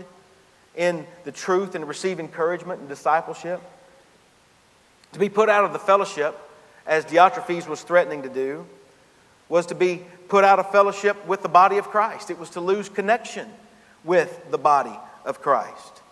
in 0.76 1.06
the 1.24 1.32
truth 1.32 1.74
and 1.74 1.88
receive 1.88 2.20
encouragement 2.20 2.80
and 2.80 2.88
discipleship. 2.88 3.60
To 5.12 5.18
be 5.18 5.28
put 5.28 5.48
out 5.48 5.64
of 5.64 5.72
the 5.72 5.78
fellowship, 5.78 6.38
as 6.86 7.04
Diotrephes 7.04 7.66
was 7.66 7.82
threatening 7.82 8.22
to 8.22 8.28
do, 8.28 8.66
was 9.48 9.66
to 9.66 9.74
be 9.74 10.04
put 10.28 10.44
out 10.44 10.58
of 10.58 10.70
fellowship 10.70 11.26
with 11.26 11.42
the 11.42 11.48
body 11.48 11.78
of 11.78 11.88
Christ. 11.88 12.30
It 12.30 12.38
was 12.38 12.50
to 12.50 12.60
lose 12.60 12.88
connection 12.88 13.48
with 14.04 14.50
the 14.50 14.58
body 14.58 14.96
of 15.24 15.40
Christ. 15.40 16.02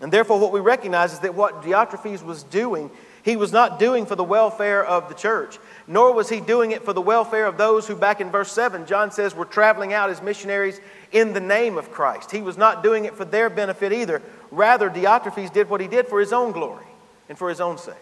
And 0.00 0.12
therefore, 0.12 0.40
what 0.40 0.52
we 0.52 0.60
recognize 0.60 1.12
is 1.12 1.20
that 1.20 1.34
what 1.34 1.62
Diotrephes 1.62 2.24
was 2.24 2.42
doing 2.42 2.90
he 3.24 3.36
was 3.36 3.52
not 3.52 3.78
doing 3.78 4.04
for 4.04 4.16
the 4.16 4.22
welfare 4.22 4.84
of 4.84 5.08
the 5.08 5.14
church, 5.14 5.58
nor 5.86 6.12
was 6.12 6.28
he 6.28 6.40
doing 6.40 6.72
it 6.72 6.84
for 6.84 6.92
the 6.92 7.00
welfare 7.00 7.46
of 7.46 7.56
those 7.56 7.88
who, 7.88 7.96
back 7.96 8.20
in 8.20 8.30
verse 8.30 8.52
7, 8.52 8.84
John 8.84 9.10
says, 9.10 9.34
were 9.34 9.46
traveling 9.46 9.94
out 9.94 10.10
as 10.10 10.20
missionaries 10.20 10.78
in 11.10 11.32
the 11.32 11.40
name 11.40 11.78
of 11.78 11.90
Christ. 11.90 12.30
He 12.30 12.42
was 12.42 12.58
not 12.58 12.82
doing 12.82 13.06
it 13.06 13.14
for 13.14 13.24
their 13.24 13.48
benefit 13.48 13.94
either. 13.94 14.20
Rather, 14.50 14.90
Diotrephes 14.90 15.50
did 15.50 15.70
what 15.70 15.80
he 15.80 15.88
did 15.88 16.06
for 16.06 16.20
his 16.20 16.34
own 16.34 16.52
glory 16.52 16.84
and 17.30 17.38
for 17.38 17.48
his 17.48 17.62
own 17.62 17.78
sake. 17.78 17.94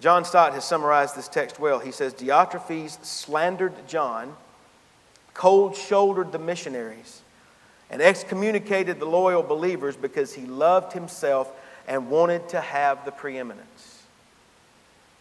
John 0.00 0.26
Stott 0.26 0.52
has 0.52 0.64
summarized 0.64 1.16
this 1.16 1.26
text 1.26 1.58
well. 1.58 1.78
He 1.78 1.90
says, 1.90 2.12
Diotrephes 2.12 3.02
slandered 3.02 3.72
John, 3.88 4.36
cold 5.32 5.74
shouldered 5.74 6.32
the 6.32 6.38
missionaries, 6.38 7.22
and 7.90 8.02
excommunicated 8.02 9.00
the 9.00 9.06
loyal 9.06 9.42
believers 9.42 9.96
because 9.96 10.34
he 10.34 10.44
loved 10.44 10.92
himself 10.92 11.50
and 11.88 12.10
wanted 12.10 12.50
to 12.50 12.60
have 12.60 13.04
the 13.04 13.10
preeminence. 13.10 14.02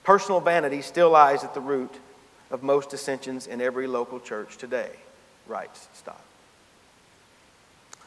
Personal 0.04 0.42
vanity 0.42 0.82
still 0.82 1.10
lies 1.10 1.44
at 1.44 1.54
the 1.54 1.62
root 1.62 1.94
of 2.52 2.62
most 2.62 2.90
dissensions 2.90 3.48
in 3.48 3.62
every 3.62 3.88
local 3.88 4.20
church 4.20 4.58
today, 4.58 4.92
writes 5.48 5.88
Stott. 5.94 6.22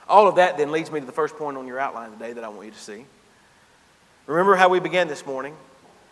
All 0.09 0.29
of 0.29 0.37
that 0.37 0.59
then 0.59 0.71
leads 0.71 0.93
me 0.93 1.01
to 1.01 1.07
the 1.07 1.13
first 1.13 1.37
point 1.37 1.57
on 1.57 1.67
your 1.67 1.81
outline 1.81 2.13
today 2.13 2.33
that 2.35 2.45
I 2.45 2.49
want 2.49 2.67
you 2.67 2.73
to 2.73 2.79
see. 2.79 3.07
Remember 4.27 4.57
how 4.57 4.69
we 4.69 4.79
began 4.79 5.09
this 5.09 5.25
morning? 5.25 5.57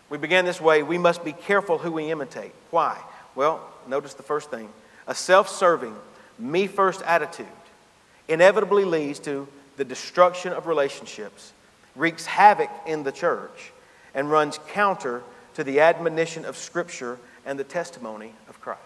We 0.09 0.19
began 0.19 0.45
this 0.45 0.61
way 0.61 0.83
we 0.83 0.99
must 0.99 1.25
be 1.25 1.33
careful 1.33 1.79
who 1.79 1.93
we 1.93 2.11
imitate. 2.11 2.53
Why? 2.71 2.99
Well, 3.35 3.61
notice 3.87 4.15
the 4.15 4.23
first 4.23 4.51
thing 4.51 4.71
a 5.07 5.15
self 5.15 5.49
serving, 5.49 5.95
me 6.39 6.67
first 6.67 7.03
attitude 7.03 7.47
inevitably 8.27 8.85
leads 8.85 9.19
to 9.21 9.49
the 9.77 9.85
destruction 9.85 10.53
of 10.53 10.67
relationships 10.67 11.53
wreaks 11.97 12.27
havoc 12.27 12.71
in 12.87 13.03
the 13.03 13.13
church 13.13 13.73
and 14.15 14.31
runs 14.31 14.59
counter 14.69 15.23
to 15.55 15.65
the 15.65 15.81
admonition 15.81 16.45
of 16.45 16.57
Scripture 16.57 17.19
and 17.45 17.59
the 17.59 17.65
testimony 17.65 18.33
of 18.49 18.61
Christ. 18.61 18.81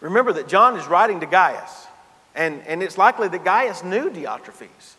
Remember 0.00 0.32
that 0.34 0.48
John 0.48 0.76
is 0.76 0.86
writing 0.86 1.20
to 1.20 1.26
Gaius, 1.26 1.86
and, 2.34 2.62
and 2.66 2.82
it's 2.82 2.98
likely 2.98 3.28
that 3.28 3.44
Gaius 3.44 3.82
knew 3.82 4.10
Diotrephes. 4.10 4.94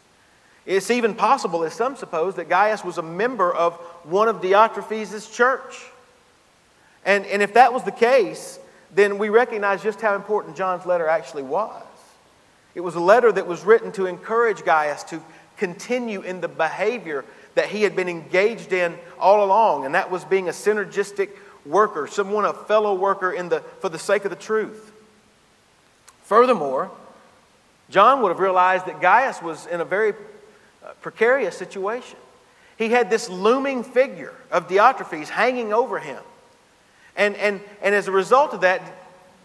It's 0.65 0.89
even 0.89 1.13
possible, 1.13 1.63
as 1.63 1.73
some 1.73 1.95
suppose, 1.95 2.35
that 2.35 2.49
Gaius 2.49 2.83
was 2.83 2.97
a 2.97 3.03
member 3.03 3.53
of 3.53 3.75
one 4.03 4.27
of 4.27 4.41
Diotrephes' 4.41 5.31
church. 5.31 5.85
And, 7.05 7.25
and 7.27 7.43
if 7.43 7.53
that 7.53 7.71
was 7.71 7.83
the 7.83 7.91
case, 7.91 8.57
then 8.95 9.19
we 9.19 9.29
recognize 9.29 9.83
just 9.83 10.01
how 10.01 10.15
important 10.15 10.55
John's 10.55 10.85
letter 10.85 11.07
actually 11.07 11.43
was. 11.43 11.84
It 12.75 12.81
was 12.81 12.95
a 12.95 12.99
letter 12.99 13.31
that 13.31 13.47
was 13.47 13.63
written 13.63 13.91
to 13.93 14.05
encourage 14.05 14.63
Gaius 14.63 15.03
to 15.05 15.21
continue 15.57 16.21
in 16.21 16.41
the 16.41 16.49
behavior 16.49 17.23
that 17.55 17.67
he 17.67 17.83
had 17.83 17.95
been 17.95 18.09
engaged 18.09 18.73
in 18.73 18.97
all 19.17 19.43
along, 19.43 19.85
and 19.85 19.95
that 19.95 20.11
was 20.11 20.25
being 20.25 20.49
a 20.49 20.51
synergistic 20.51 21.29
worker, 21.65 22.05
someone, 22.05 22.43
a 22.45 22.53
fellow 22.53 22.93
worker 22.93 23.31
in 23.31 23.49
the, 23.49 23.61
for 23.79 23.89
the 23.89 23.97
sake 23.97 24.25
of 24.25 24.29
the 24.29 24.35
truth. 24.35 24.91
Furthermore, 26.23 26.91
John 27.89 28.21
would 28.21 28.29
have 28.29 28.39
realized 28.39 28.85
that 28.87 28.99
Gaius 28.99 29.41
was 29.41 29.65
in 29.67 29.79
a 29.79 29.85
very 29.85 30.11
uh, 30.83 30.91
precarious 31.01 31.57
situation. 31.57 32.17
He 32.77 32.89
had 32.89 33.09
this 33.09 33.29
looming 33.29 33.83
figure 33.83 34.33
of 34.51 34.67
Diotrephes 34.67 35.29
hanging 35.29 35.71
over 35.71 35.99
him. 35.99 36.21
And, 37.15 37.35
and, 37.37 37.61
and 37.81 37.95
as 37.95 38.09
a 38.09 38.11
result 38.11 38.53
of 38.53 38.61
that, 38.61 38.81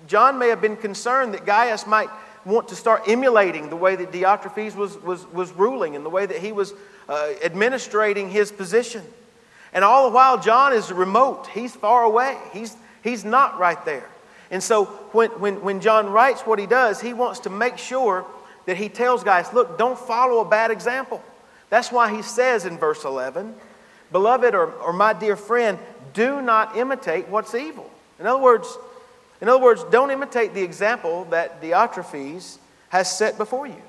John 0.09 0.39
may 0.39 0.49
have 0.49 0.61
been 0.61 0.77
concerned 0.77 1.35
that 1.35 1.47
Gaius 1.47 1.87
might 1.87 2.09
want 2.45 2.69
to 2.69 2.77
start 2.77 3.03
emulating 3.07 3.71
the 3.71 3.77
way 3.77 3.97
that 3.97 4.13
Diotrephes 4.13 4.75
was, 4.75 4.97
was, 5.03 5.27
was 5.29 5.53
ruling 5.53 5.97
and 5.97 6.05
the 6.05 6.11
way 6.11 6.27
that 6.27 6.39
he 6.39 6.53
was 6.53 6.73
uh, 7.09 7.33
administrating 7.43 8.31
his 8.31 8.51
position. 8.51 9.03
And 9.73 9.85
all 9.85 10.09
the 10.09 10.15
while, 10.15 10.41
John 10.41 10.73
is 10.73 10.91
remote. 10.91 11.47
He's 11.49 11.75
far 11.75 12.05
away. 12.05 12.39
He's, 12.53 12.77
he's 13.03 13.25
not 13.25 13.59
right 13.59 13.83
there. 13.85 14.09
And 14.51 14.63
so 14.63 14.87
when, 15.13 15.31
when, 15.41 15.61
when 15.63 15.81
John 15.81 16.11
writes 16.11 16.43
what 16.43 16.59
he 16.59 16.67
does, 16.67 17.01
he 17.01 17.13
wants 17.13 17.41
to 17.41 17.51
make 17.51 17.79
sure 17.79 18.27
that 18.67 18.77
he 18.77 18.89
tells 18.89 19.23
Gaius, 19.23 19.53
look, 19.53 19.79
don't 19.79 19.99
follow 19.99 20.41
a 20.41 20.49
bad 20.49 20.71
example. 20.71 21.23
That's 21.69 21.93
why 21.93 22.15
he 22.15 22.23
says 22.23 22.67
in 22.67 22.79
verse 22.79 23.05
11, 23.05 23.55
Beloved 24.13 24.55
or, 24.55 24.73
or 24.73 24.93
my 24.93 25.13
dear 25.13 25.37
friend, 25.37 25.79
do 26.15 26.43
not 26.43 26.77
imitate 26.77 27.29
what's 27.29 27.55
evil. 27.55 27.89
In 28.19 28.27
other 28.27 28.43
words, 28.43 28.77
in 29.41 29.49
other 29.49 29.63
words, 29.63 29.85
don't 29.91 30.11
imitate 30.11 30.55
the 30.55 30.63
example 30.63 31.25
that 31.27 31.63
Diotrephes 31.63 32.59
has 32.91 33.17
set 33.17 33.39
before 33.39 33.67
you. 33.67 33.83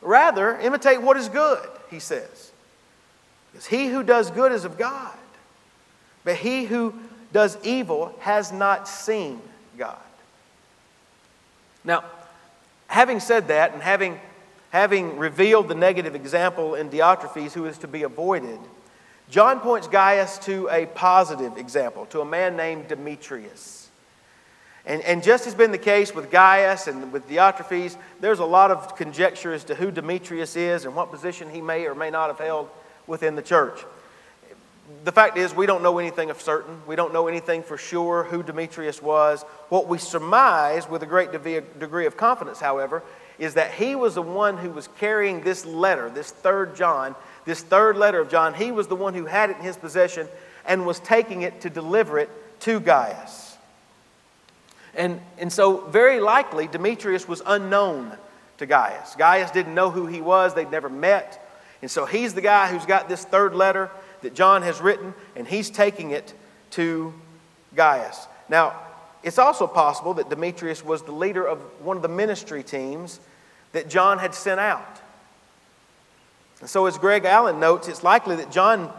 Rather, 0.00 0.58
imitate 0.60 1.02
what 1.02 1.16
is 1.16 1.28
good, 1.28 1.66
he 1.90 1.98
says. 1.98 2.52
Because 3.50 3.66
he 3.66 3.88
who 3.88 4.02
does 4.02 4.30
good 4.30 4.52
is 4.52 4.64
of 4.64 4.78
God, 4.78 5.16
but 6.24 6.36
he 6.36 6.64
who 6.64 6.94
does 7.32 7.58
evil 7.64 8.14
has 8.20 8.52
not 8.52 8.88
seen 8.88 9.40
God. 9.76 9.98
Now, 11.84 12.04
having 12.86 13.20
said 13.20 13.48
that 13.48 13.72
and 13.72 13.82
having, 13.82 14.20
having 14.70 15.18
revealed 15.18 15.68
the 15.68 15.74
negative 15.74 16.14
example 16.14 16.74
in 16.74 16.90
Diotrephes 16.90 17.52
who 17.52 17.66
is 17.66 17.78
to 17.78 17.88
be 17.88 18.04
avoided, 18.04 18.58
John 19.30 19.58
points 19.60 19.88
Gaius 19.88 20.38
to 20.40 20.68
a 20.70 20.86
positive 20.86 21.56
example, 21.56 22.06
to 22.06 22.20
a 22.20 22.24
man 22.24 22.56
named 22.56 22.88
Demetrius. 22.88 23.75
And, 24.86 25.02
and 25.02 25.22
just 25.22 25.44
has 25.46 25.54
been 25.54 25.72
the 25.72 25.78
case 25.78 26.14
with 26.14 26.30
Gaius 26.30 26.86
and 26.86 27.12
with 27.12 27.28
Diotrephes, 27.28 27.96
there's 28.20 28.38
a 28.38 28.44
lot 28.44 28.70
of 28.70 28.96
conjecture 28.96 29.52
as 29.52 29.64
to 29.64 29.74
who 29.74 29.90
Demetrius 29.90 30.54
is 30.54 30.84
and 30.84 30.94
what 30.94 31.10
position 31.10 31.50
he 31.50 31.60
may 31.60 31.86
or 31.86 31.94
may 31.94 32.10
not 32.10 32.28
have 32.28 32.38
held 32.38 32.68
within 33.08 33.34
the 33.34 33.42
church. 33.42 33.84
The 35.02 35.10
fact 35.10 35.36
is, 35.36 35.52
we 35.52 35.66
don't 35.66 35.82
know 35.82 35.98
anything 35.98 36.30
of 36.30 36.40
certain. 36.40 36.80
We 36.86 36.94
don't 36.94 37.12
know 37.12 37.26
anything 37.26 37.64
for 37.64 37.76
sure 37.76 38.22
who 38.22 38.44
Demetrius 38.44 39.02
was. 39.02 39.42
What 39.68 39.88
we 39.88 39.98
surmise 39.98 40.88
with 40.88 41.02
a 41.02 41.06
great 41.06 41.32
degree 41.32 42.06
of 42.06 42.16
confidence, 42.16 42.60
however, 42.60 43.02
is 43.38 43.54
that 43.54 43.72
he 43.72 43.96
was 43.96 44.14
the 44.14 44.22
one 44.22 44.56
who 44.56 44.70
was 44.70 44.88
carrying 44.98 45.40
this 45.40 45.66
letter, 45.66 46.08
this 46.08 46.30
third 46.30 46.76
John, 46.76 47.16
this 47.44 47.60
third 47.62 47.96
letter 47.96 48.20
of 48.20 48.30
John. 48.30 48.54
He 48.54 48.70
was 48.70 48.86
the 48.86 48.94
one 48.94 49.14
who 49.14 49.26
had 49.26 49.50
it 49.50 49.56
in 49.56 49.62
his 49.62 49.76
possession 49.76 50.28
and 50.64 50.86
was 50.86 51.00
taking 51.00 51.42
it 51.42 51.60
to 51.62 51.70
deliver 51.70 52.20
it 52.20 52.30
to 52.60 52.78
Gaius. 52.78 53.45
And, 54.96 55.20
and 55.38 55.52
so, 55.52 55.86
very 55.88 56.20
likely, 56.20 56.66
Demetrius 56.66 57.28
was 57.28 57.42
unknown 57.44 58.16
to 58.58 58.66
Gaius. 58.66 59.14
Gaius 59.16 59.50
didn't 59.50 59.74
know 59.74 59.90
who 59.90 60.06
he 60.06 60.22
was, 60.22 60.54
they'd 60.54 60.70
never 60.70 60.88
met. 60.88 61.42
And 61.82 61.90
so, 61.90 62.06
he's 62.06 62.32
the 62.32 62.40
guy 62.40 62.68
who's 62.68 62.86
got 62.86 63.08
this 63.08 63.24
third 63.24 63.54
letter 63.54 63.90
that 64.22 64.34
John 64.34 64.62
has 64.62 64.80
written, 64.80 65.12
and 65.36 65.46
he's 65.46 65.68
taking 65.68 66.12
it 66.12 66.32
to 66.72 67.12
Gaius. 67.74 68.26
Now, 68.48 68.74
it's 69.22 69.38
also 69.38 69.66
possible 69.66 70.14
that 70.14 70.30
Demetrius 70.30 70.82
was 70.82 71.02
the 71.02 71.12
leader 71.12 71.46
of 71.46 71.60
one 71.82 71.96
of 71.96 72.02
the 72.02 72.08
ministry 72.08 72.62
teams 72.62 73.20
that 73.72 73.88
John 73.90 74.18
had 74.18 74.34
sent 74.34 74.60
out. 74.60 75.00
And 76.60 76.70
so, 76.70 76.86
as 76.86 76.96
Greg 76.96 77.26
Allen 77.26 77.60
notes, 77.60 77.86
it's 77.86 78.02
likely 78.02 78.36
that 78.36 78.50
John 78.50 78.90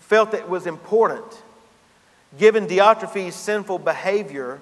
felt 0.00 0.30
that 0.30 0.40
it 0.40 0.48
was 0.48 0.66
important, 0.66 1.42
given 2.38 2.66
Diotrephes' 2.66 3.32
sinful 3.32 3.80
behavior 3.80 4.60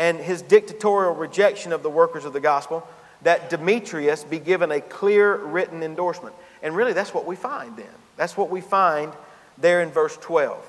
and 0.00 0.18
his 0.18 0.40
dictatorial 0.40 1.14
rejection 1.14 1.72
of 1.72 1.82
the 1.82 1.90
workers 1.90 2.24
of 2.24 2.32
the 2.32 2.40
gospel, 2.40 2.88
that 3.20 3.50
Demetrius 3.50 4.24
be 4.24 4.38
given 4.38 4.72
a 4.72 4.80
clear 4.80 5.36
written 5.36 5.82
endorsement. 5.82 6.34
And 6.62 6.74
really, 6.74 6.94
that's 6.94 7.12
what 7.12 7.26
we 7.26 7.36
find 7.36 7.76
then. 7.76 7.86
That's 8.16 8.34
what 8.34 8.48
we 8.48 8.62
find 8.62 9.12
there 9.58 9.82
in 9.82 9.90
verse 9.90 10.16
12. 10.16 10.66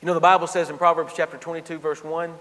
You 0.00 0.06
know, 0.06 0.14
the 0.14 0.20
Bible 0.20 0.46
says 0.46 0.70
in 0.70 0.78
Proverbs 0.78 1.12
chapter 1.14 1.36
22, 1.36 1.78
verse 1.78 2.02
1, 2.02 2.32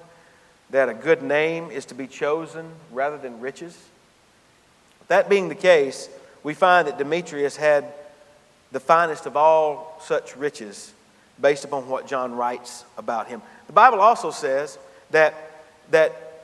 that 0.70 0.88
a 0.88 0.94
good 0.94 1.22
name 1.22 1.72
is 1.72 1.84
to 1.88 1.94
be 1.94 2.08
chosen 2.08 2.72
rather 2.94 3.18
than 3.18 3.42
riches. 3.42 3.78
That 5.10 5.28
being 5.30 5.50
the 5.50 5.56
case, 5.56 6.10
we 6.42 6.54
find 6.54 6.88
that 6.88 6.98
Demetrius 6.98 7.58
had 7.58 7.84
the 8.72 8.80
finest 8.80 9.26
of 9.26 9.36
all 9.36 10.00
such 10.02 10.38
riches 10.38 10.94
based 11.42 11.66
upon 11.66 11.90
what 11.90 12.08
John 12.08 12.34
writes 12.34 12.86
about 12.98 13.28
him. 13.28 13.42
The 13.68 13.74
Bible 13.74 14.00
also 14.00 14.32
says 14.32 14.78
that, 15.12 15.64
that 15.92 16.44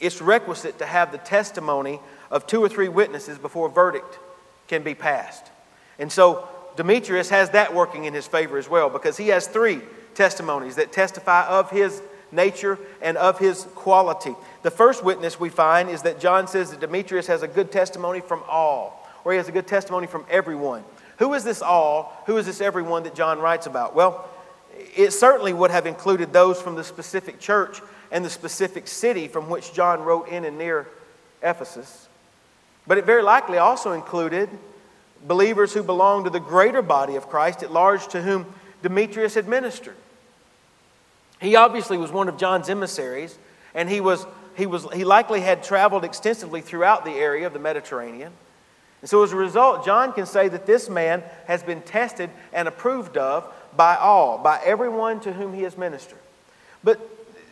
it's 0.00 0.20
requisite 0.20 0.78
to 0.78 0.86
have 0.86 1.12
the 1.12 1.18
testimony 1.18 2.00
of 2.30 2.46
two 2.46 2.62
or 2.62 2.68
three 2.68 2.88
witnesses 2.88 3.38
before 3.38 3.68
a 3.68 3.70
verdict 3.70 4.18
can 4.68 4.82
be 4.82 4.94
passed. 4.94 5.46
And 5.98 6.10
so 6.10 6.48
Demetrius 6.76 7.28
has 7.30 7.50
that 7.50 7.74
working 7.74 8.04
in 8.04 8.14
his 8.14 8.26
favor 8.26 8.56
as 8.56 8.68
well 8.68 8.88
because 8.88 9.16
he 9.16 9.28
has 9.28 9.46
three 9.46 9.80
testimonies 10.14 10.76
that 10.76 10.92
testify 10.92 11.46
of 11.46 11.70
his 11.70 12.00
nature 12.32 12.78
and 13.02 13.16
of 13.16 13.38
his 13.38 13.64
quality. 13.74 14.34
The 14.62 14.70
first 14.70 15.04
witness 15.04 15.40
we 15.40 15.48
find 15.48 15.90
is 15.90 16.02
that 16.02 16.20
John 16.20 16.46
says 16.46 16.70
that 16.70 16.80
Demetrius 16.80 17.26
has 17.26 17.42
a 17.42 17.48
good 17.48 17.72
testimony 17.72 18.20
from 18.20 18.42
all, 18.48 19.06
or 19.24 19.32
he 19.32 19.38
has 19.38 19.48
a 19.48 19.52
good 19.52 19.66
testimony 19.66 20.06
from 20.06 20.24
everyone. 20.30 20.84
Who 21.18 21.34
is 21.34 21.44
this 21.44 21.60
all? 21.60 22.22
Who 22.26 22.36
is 22.38 22.46
this 22.46 22.60
everyone 22.60 23.02
that 23.02 23.14
John 23.14 23.40
writes 23.40 23.66
about? 23.66 23.94
Well, 23.94 24.28
it 24.96 25.12
certainly 25.12 25.52
would 25.52 25.70
have 25.70 25.86
included 25.86 26.32
those 26.32 26.60
from 26.60 26.74
the 26.74 26.84
specific 26.84 27.40
church 27.40 27.80
and 28.10 28.24
the 28.24 28.30
specific 28.30 28.88
city 28.88 29.28
from 29.28 29.48
which 29.48 29.72
John 29.72 30.02
wrote 30.02 30.28
in 30.28 30.44
and 30.44 30.58
near 30.58 30.88
Ephesus. 31.42 32.08
But 32.86 32.98
it 32.98 33.06
very 33.06 33.22
likely 33.22 33.58
also 33.58 33.92
included 33.92 34.48
believers 35.26 35.72
who 35.72 35.82
belonged 35.82 36.24
to 36.24 36.30
the 36.30 36.40
greater 36.40 36.82
body 36.82 37.16
of 37.16 37.28
Christ 37.28 37.62
at 37.62 37.72
large 37.72 38.08
to 38.08 38.22
whom 38.22 38.46
Demetrius 38.82 39.34
had 39.34 39.46
ministered. 39.46 39.96
He 41.40 41.56
obviously 41.56 41.96
was 41.96 42.10
one 42.10 42.28
of 42.28 42.36
John's 42.36 42.68
emissaries, 42.68 43.38
and 43.74 43.88
he, 43.88 44.00
was, 44.00 44.26
he, 44.56 44.66
was, 44.66 44.86
he 44.92 45.04
likely 45.04 45.40
had 45.40 45.62
traveled 45.62 46.04
extensively 46.04 46.60
throughout 46.60 47.04
the 47.04 47.12
area 47.12 47.46
of 47.46 47.52
the 47.52 47.58
Mediterranean. 47.58 48.32
And 49.00 49.08
so, 49.08 49.22
as 49.22 49.32
a 49.32 49.36
result, 49.36 49.86
John 49.86 50.12
can 50.12 50.26
say 50.26 50.48
that 50.48 50.66
this 50.66 50.90
man 50.90 51.22
has 51.46 51.62
been 51.62 51.80
tested 51.80 52.28
and 52.52 52.68
approved 52.68 53.16
of 53.16 53.50
by 53.76 53.96
all, 53.96 54.38
by 54.38 54.60
everyone 54.64 55.20
to 55.20 55.32
whom 55.32 55.52
he 55.52 55.62
has 55.62 55.76
ministered. 55.76 56.18
But 56.82 57.00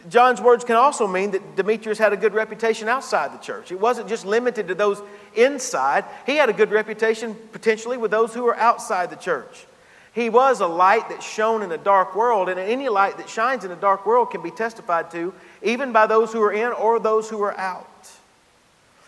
John's 0.08 0.40
words 0.40 0.64
can 0.64 0.76
also 0.76 1.06
mean 1.06 1.32
that 1.32 1.56
Demetrius 1.56 1.98
had 1.98 2.12
a 2.12 2.16
good 2.16 2.32
reputation 2.32 2.88
outside 2.88 3.32
the 3.32 3.38
church. 3.38 3.72
It 3.72 3.80
wasn't 3.80 4.08
just 4.08 4.24
limited 4.24 4.68
to 4.68 4.74
those 4.74 5.02
inside, 5.34 6.04
he 6.26 6.36
had 6.36 6.48
a 6.48 6.52
good 6.52 6.70
reputation 6.70 7.36
potentially 7.52 7.96
with 7.96 8.10
those 8.10 8.34
who 8.34 8.44
were 8.44 8.56
outside 8.56 9.10
the 9.10 9.16
church. 9.16 9.66
He 10.14 10.30
was 10.30 10.60
a 10.60 10.66
light 10.66 11.10
that 11.10 11.22
shone 11.22 11.62
in 11.62 11.70
a 11.70 11.78
dark 11.78 12.16
world, 12.16 12.48
and 12.48 12.58
any 12.58 12.88
light 12.88 13.18
that 13.18 13.28
shines 13.28 13.64
in 13.64 13.70
a 13.70 13.76
dark 13.76 14.06
world 14.06 14.30
can 14.30 14.42
be 14.42 14.50
testified 14.50 15.10
to 15.12 15.32
even 15.62 15.92
by 15.92 16.06
those 16.06 16.32
who 16.32 16.42
are 16.42 16.52
in 16.52 16.72
or 16.72 16.98
those 16.98 17.28
who 17.28 17.40
are 17.42 17.56
out. 17.56 17.86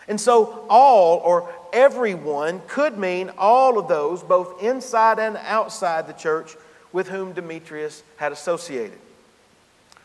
And 0.07 0.19
so, 0.19 0.65
all 0.69 1.19
or 1.19 1.53
everyone 1.73 2.61
could 2.67 2.97
mean 2.97 3.31
all 3.37 3.77
of 3.77 3.87
those, 3.87 4.23
both 4.23 4.61
inside 4.61 5.19
and 5.19 5.37
outside 5.37 6.07
the 6.07 6.13
church, 6.13 6.55
with 6.93 7.07
whom 7.09 7.33
Demetrius 7.33 8.03
had 8.17 8.31
associated. 8.31 8.97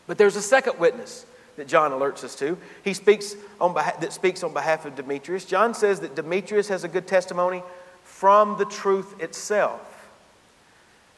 But 0.07 0.17
there's 0.17 0.35
a 0.35 0.41
second 0.41 0.79
witness 0.79 1.25
that 1.57 1.67
John 1.67 1.91
alerts 1.91 2.23
us 2.23 2.35
to. 2.35 2.57
He 2.83 2.93
speaks 2.93 3.35
on 3.59 3.73
that 3.73 4.13
speaks 4.13 4.43
on 4.43 4.53
behalf 4.53 4.85
of 4.85 4.95
Demetrius. 4.95 5.43
John 5.45 5.73
says 5.73 5.99
that 5.99 6.15
Demetrius 6.15 6.69
has 6.69 6.83
a 6.83 6.87
good 6.87 7.07
testimony 7.07 7.63
from 8.03 8.57
the 8.57 8.65
truth 8.65 9.19
itself. 9.21 9.81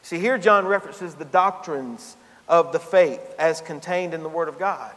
See, 0.02 0.18
here 0.18 0.38
John 0.38 0.66
references 0.66 1.14
the 1.14 1.24
doctrines 1.24 2.16
of 2.48 2.72
the 2.72 2.80
faith 2.80 3.20
as 3.38 3.60
contained 3.60 4.12
in 4.12 4.22
the 4.22 4.28
Word 4.28 4.48
of 4.48 4.58
God. 4.58 4.92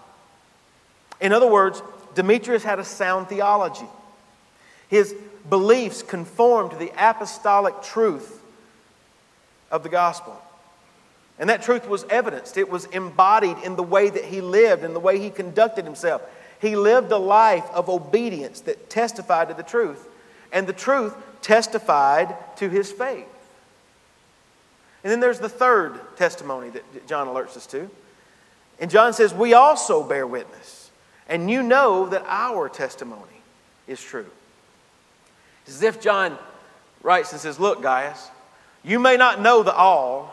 In 1.21 1.31
other 1.31 1.49
words, 1.49 1.83
Demetrius 2.15 2.63
had 2.63 2.79
a 2.79 2.83
sound 2.83 3.27
theology. 3.27 3.87
His 4.87 5.13
beliefs 5.49 6.03
conformed 6.03 6.71
to 6.71 6.77
the 6.77 6.91
apostolic 6.97 7.81
truth 7.81 8.41
of 9.71 9.83
the 9.83 9.89
gospel. 9.89 10.41
And 11.39 11.49
that 11.49 11.63
truth 11.63 11.87
was 11.87 12.05
evidenced, 12.05 12.57
it 12.57 12.69
was 12.69 12.85
embodied 12.85 13.57
in 13.63 13.75
the 13.75 13.83
way 13.83 14.09
that 14.09 14.25
he 14.25 14.41
lived, 14.41 14.83
in 14.83 14.93
the 14.93 14.99
way 14.99 15.19
he 15.19 15.29
conducted 15.29 15.85
himself. 15.85 16.21
He 16.61 16.75
lived 16.75 17.11
a 17.11 17.17
life 17.17 17.65
of 17.73 17.89
obedience 17.89 18.61
that 18.61 18.89
testified 18.89 19.49
to 19.49 19.53
the 19.53 19.63
truth, 19.63 20.07
and 20.51 20.67
the 20.67 20.73
truth 20.73 21.15
testified 21.41 22.35
to 22.57 22.69
his 22.69 22.91
faith. 22.91 23.27
And 25.03 25.11
then 25.11 25.19
there's 25.19 25.39
the 25.39 25.49
third 25.49 25.99
testimony 26.15 26.69
that 26.69 27.07
John 27.07 27.27
alerts 27.27 27.57
us 27.57 27.67
to. 27.67 27.89
And 28.79 28.89
John 28.89 29.13
says, 29.13 29.33
We 29.33 29.53
also 29.53 30.03
bear 30.03 30.25
witness, 30.25 30.91
and 31.27 31.51
you 31.51 31.61
know 31.61 32.07
that 32.07 32.23
our 32.27 32.69
testimony 32.69 33.21
is 33.87 34.01
true. 34.01 34.29
It's 35.65 35.75
as 35.75 35.83
if 35.83 36.01
John 36.01 36.37
writes 37.01 37.31
and 37.31 37.41
says, 37.41 37.59
Look, 37.59 37.81
Gaius, 37.81 38.29
you 38.83 38.99
may 38.99 39.17
not 39.17 39.41
know 39.41 39.63
the 39.63 39.73
all, 39.73 40.32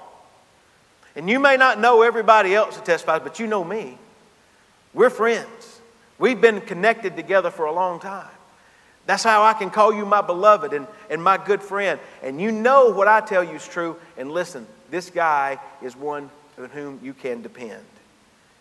and 1.21 1.29
you 1.29 1.39
may 1.39 1.59
not 1.59 1.79
know 1.79 2.01
everybody 2.01 2.55
else 2.55 2.77
that 2.77 2.87
testifies, 2.87 3.21
but 3.23 3.39
you 3.39 3.47
know 3.47 3.63
me. 3.63 3.99
We're 4.95 5.11
friends. 5.11 5.83
We've 6.19 6.41
been 6.41 6.63
connected 6.63 7.15
together 7.15 7.51
for 7.51 7.67
a 7.67 7.73
long 7.75 8.01
time. 8.01 8.31
That's 9.05 9.23
how 9.23 9.43
I 9.43 9.53
can 9.53 9.69
call 9.69 9.93
you 9.93 10.07
my 10.07 10.23
beloved 10.23 10.73
and, 10.73 10.87
and 11.11 11.23
my 11.23 11.37
good 11.37 11.61
friend. 11.61 12.01
And 12.23 12.41
you 12.41 12.51
know 12.51 12.89
what 12.89 13.07
I 13.07 13.21
tell 13.21 13.45
you 13.45 13.57
is 13.57 13.69
true. 13.69 13.97
And 14.17 14.33
listen, 14.33 14.67
this 14.91 15.11
guy 15.11 15.59
is 15.83 15.95
one 15.95 16.31
on 16.57 16.71
whom 16.71 16.99
you 17.03 17.13
can 17.13 17.43
depend. 17.43 17.85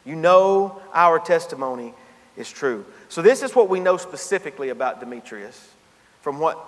You 0.03 0.17
know 0.17 0.81
our 0.93 1.17
testimony 1.17 1.93
is 2.35 2.51
true. 2.51 2.85
So, 3.07 3.21
this 3.21 3.41
is 3.41 3.55
what 3.55 3.69
we 3.69 3.79
know 3.79 3.95
specifically 3.95 4.67
about 4.67 4.99
Demetrius 4.99 5.71
from 6.19 6.39
what 6.39 6.59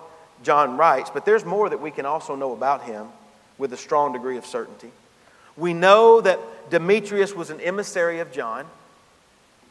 John 0.42 0.78
writes, 0.78 1.10
but 1.12 1.26
there's 1.26 1.44
more 1.44 1.68
that 1.68 1.82
we 1.82 1.90
can 1.90 2.06
also 2.06 2.34
know 2.34 2.54
about 2.54 2.84
him 2.84 3.08
with 3.58 3.74
a 3.74 3.76
strong 3.76 4.14
degree 4.14 4.38
of 4.38 4.46
certainty. 4.46 4.90
We 5.56 5.74
know 5.74 6.20
that 6.20 6.38
Demetrius 6.70 7.34
was 7.34 7.50
an 7.50 7.60
emissary 7.60 8.20
of 8.20 8.32
John, 8.32 8.66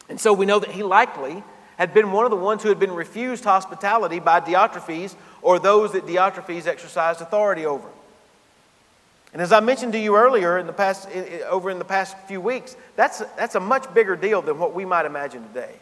and 0.10 0.20
so 0.20 0.34
we 0.34 0.46
know 0.46 0.60
that 0.60 0.72
he 0.72 0.84
likely 0.84 1.44
had 1.78 1.94
been 1.94 2.12
one 2.12 2.26
of 2.26 2.32
the 2.32 2.38
ones 2.38 2.62
who 2.62 2.70
had 2.70 2.80
been 2.80 2.91
refused 2.91 3.44
hospitality 3.44 4.20
by 4.20 4.39
Diotrephes 4.39 5.15
or 5.41 5.58
those 5.58 5.94
that 5.94 6.06
Diotrephes 6.06 6.67
exercised 6.67 7.22
authority 7.22 7.65
over. 7.65 7.88
And 9.34 9.41
as 9.41 9.52
I 9.52 9.62
mentioned 9.62 9.94
to 9.94 10.00
you 10.00 10.15
earlier 10.15 10.58
in 10.58 10.67
the 10.67 10.74
past, 10.74 11.10
over 11.50 11.70
in 11.72 11.80
the 11.80 11.86
past 11.86 12.17
few 12.28 12.41
weeks, 12.41 12.76
that's, 12.96 13.20
that's 13.38 13.56
a 13.56 13.60
much 13.60 13.91
bigger 13.94 14.15
deal 14.15 14.41
than 14.41 14.60
what 14.60 14.76
we 14.76 14.86
might 14.86 15.06
imagine 15.06 15.48
today. 15.48 15.74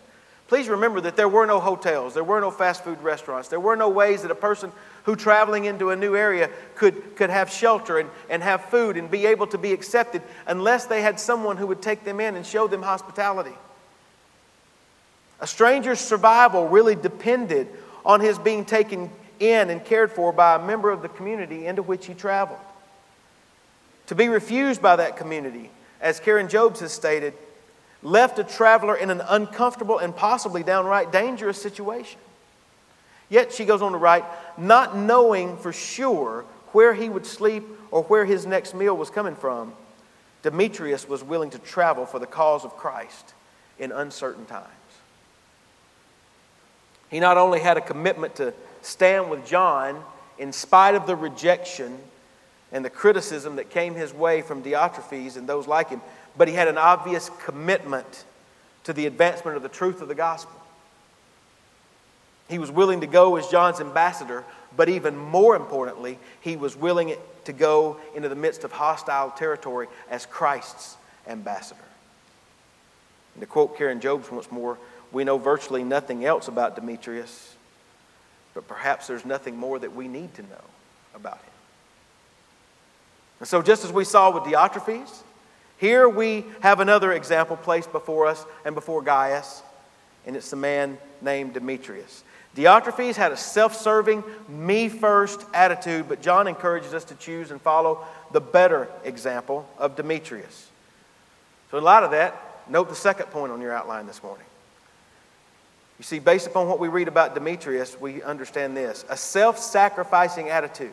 Please 0.49 0.67
remember 0.67 0.99
that 1.01 1.15
there 1.15 1.29
were 1.29 1.45
no 1.45 1.59
hotels, 1.59 2.15
there 2.15 2.23
were 2.23 2.41
no 2.41 2.49
fast 2.49 2.83
food 2.83 2.99
restaurants, 3.03 3.49
there 3.49 3.59
were 3.59 3.75
no 3.75 3.87
ways 3.87 4.23
that 4.23 4.31
a 4.31 4.35
person 4.35 4.71
who 5.03 5.15
traveling 5.15 5.65
into 5.65 5.91
a 5.91 5.95
new 5.95 6.15
area 6.15 6.49
could, 6.73 7.15
could 7.15 7.29
have 7.29 7.51
shelter 7.51 7.99
and, 7.99 8.09
and 8.31 8.41
have 8.41 8.65
food 8.65 8.97
and 8.97 9.11
be 9.11 9.27
able 9.27 9.45
to 9.45 9.59
be 9.59 9.71
accepted 9.71 10.23
unless 10.47 10.87
they 10.87 11.03
had 11.03 11.19
someone 11.19 11.55
who 11.55 11.67
would 11.67 11.83
take 11.83 12.03
them 12.03 12.19
in 12.19 12.35
and 12.35 12.47
show 12.47 12.67
them 12.67 12.81
hospitality. 12.81 13.53
A 15.39 15.45
stranger's 15.45 15.99
survival 15.99 16.67
really 16.67 16.95
depended 16.95 17.67
on 18.03 18.19
his 18.19 18.39
being 18.39 18.65
taken 18.65 19.11
in 19.39 19.69
and 19.69 19.85
cared 19.85 20.11
for 20.11 20.33
by 20.33 20.55
a 20.55 20.65
member 20.65 20.89
of 20.89 21.03
the 21.03 21.09
community 21.09 21.67
into 21.67 21.83
which 21.83 22.07
he 22.07 22.15
traveled. 22.15 22.59
To 24.07 24.15
be 24.15 24.29
refused 24.29 24.81
by 24.81 24.95
that 24.95 25.15
community, 25.15 25.69
as 26.01 26.19
Karen 26.19 26.49
Jobes 26.49 26.79
has 26.79 26.91
stated, 26.91 27.35
left 28.01 28.39
a 28.39 28.43
traveler 28.43 28.95
in 28.95 29.09
an 29.09 29.21
uncomfortable 29.27 29.97
and 29.97 30.15
possibly 30.15 30.63
downright 30.63 31.11
dangerous 31.11 31.61
situation. 31.61 32.19
Yet, 33.29 33.53
she 33.53 33.65
goes 33.65 33.81
on 33.81 33.91
to 33.91 33.97
write, 33.97 34.25
not 34.57 34.97
knowing 34.97 35.57
for 35.57 35.71
sure 35.71 36.45
where 36.71 36.93
he 36.93 37.09
would 37.09 37.25
sleep 37.25 37.63
or 37.91 38.03
where 38.03 38.25
his 38.25 38.45
next 38.45 38.73
meal 38.73 38.95
was 38.95 39.09
coming 39.09 39.35
from, 39.35 39.73
Demetrius 40.41 41.07
was 41.07 41.23
willing 41.23 41.49
to 41.51 41.59
travel 41.59 42.05
for 42.05 42.19
the 42.19 42.25
cause 42.25 42.63
of 42.63 42.77
Christ 42.77 43.33
in 43.77 43.91
uncertain 43.91 44.45
times. 44.45 44.67
He 47.09 47.19
not 47.19 47.37
only 47.37 47.59
had 47.59 47.77
a 47.77 47.81
commitment 47.81 48.35
to 48.35 48.53
stand 48.81 49.29
with 49.29 49.45
John 49.45 50.01
in 50.37 50.53
spite 50.53 50.95
of 50.95 51.07
the 51.07 51.15
rejection 51.15 51.97
and 52.71 52.85
the 52.85 52.89
criticism 52.89 53.55
that 53.55 53.71
came 53.71 53.95
his 53.95 54.13
way 54.13 54.41
from 54.41 54.63
Diotrephes 54.63 55.35
and 55.35 55.49
those 55.49 55.67
like 55.67 55.89
him, 55.89 56.01
but 56.37 56.47
he 56.47 56.53
had 56.53 56.67
an 56.67 56.77
obvious 56.77 57.29
commitment 57.43 58.25
to 58.83 58.93
the 58.93 59.05
advancement 59.05 59.57
of 59.57 59.63
the 59.63 59.69
truth 59.69 60.01
of 60.01 60.07
the 60.07 60.15
gospel. 60.15 60.55
He 62.49 62.57
was 62.57 62.71
willing 62.71 63.01
to 63.01 63.07
go 63.07 63.35
as 63.35 63.47
John's 63.47 63.79
ambassador, 63.79 64.43
but 64.75 64.89
even 64.89 65.15
more 65.15 65.55
importantly, 65.55 66.17
he 66.41 66.55
was 66.55 66.75
willing 66.75 67.15
to 67.45 67.53
go 67.53 67.97
into 68.15 68.29
the 68.29 68.35
midst 68.35 68.63
of 68.63 68.71
hostile 68.71 69.31
territory 69.31 69.87
as 70.09 70.25
Christ's 70.25 70.97
ambassador. 71.27 71.79
And 73.35 73.41
to 73.41 73.47
quote 73.47 73.77
Karen 73.77 73.99
Jobes 73.99 74.31
once 74.31 74.51
more, 74.51 74.77
we 75.11 75.23
know 75.23 75.37
virtually 75.37 75.83
nothing 75.83 76.25
else 76.25 76.47
about 76.47 76.75
Demetrius, 76.75 77.55
but 78.53 78.67
perhaps 78.67 79.07
there's 79.07 79.25
nothing 79.25 79.55
more 79.55 79.79
that 79.79 79.95
we 79.95 80.07
need 80.07 80.33
to 80.35 80.41
know 80.43 80.63
about 81.13 81.37
him. 81.37 81.53
And 83.39 83.47
so, 83.47 83.61
just 83.61 83.85
as 83.85 83.91
we 83.91 84.03
saw 84.03 84.31
with 84.31 84.43
Diotrephes, 84.43 85.23
here 85.79 86.09
we 86.09 86.43
have 86.59 86.81
another 86.81 87.13
example 87.13 87.55
placed 87.55 87.91
before 87.93 88.27
us 88.27 88.45
and 88.65 88.75
before 88.75 89.01
Gaius, 89.01 89.63
and 90.25 90.35
it's 90.35 90.49
the 90.49 90.57
man 90.57 90.97
named 91.21 91.53
Demetrius. 91.53 92.23
Diotrephes 92.55 93.15
had 93.15 93.31
a 93.31 93.37
self 93.37 93.75
serving, 93.75 94.23
me 94.49 94.89
first 94.89 95.45
attitude, 95.53 96.09
but 96.09 96.21
John 96.21 96.47
encourages 96.47 96.93
us 96.93 97.05
to 97.05 97.15
choose 97.15 97.51
and 97.51 97.61
follow 97.61 98.03
the 98.33 98.41
better 98.41 98.89
example 99.05 99.67
of 99.77 99.95
Demetrius. 99.95 100.67
So, 101.71 101.77
in 101.77 101.83
light 101.85 102.03
of 102.03 102.11
that, 102.11 102.35
note 102.69 102.89
the 102.89 102.95
second 102.95 103.27
point 103.27 103.53
on 103.53 103.61
your 103.61 103.71
outline 103.71 104.05
this 104.05 104.21
morning. 104.21 104.45
You 105.97 106.03
see, 106.03 106.19
based 106.19 106.47
upon 106.47 106.67
what 106.67 106.79
we 106.79 106.89
read 106.89 107.07
about 107.07 107.35
Demetrius, 107.35 107.99
we 107.99 108.21
understand 108.21 108.75
this 108.75 109.05
a 109.09 109.15
self 109.15 109.57
sacrificing 109.57 110.49
attitude 110.49 110.91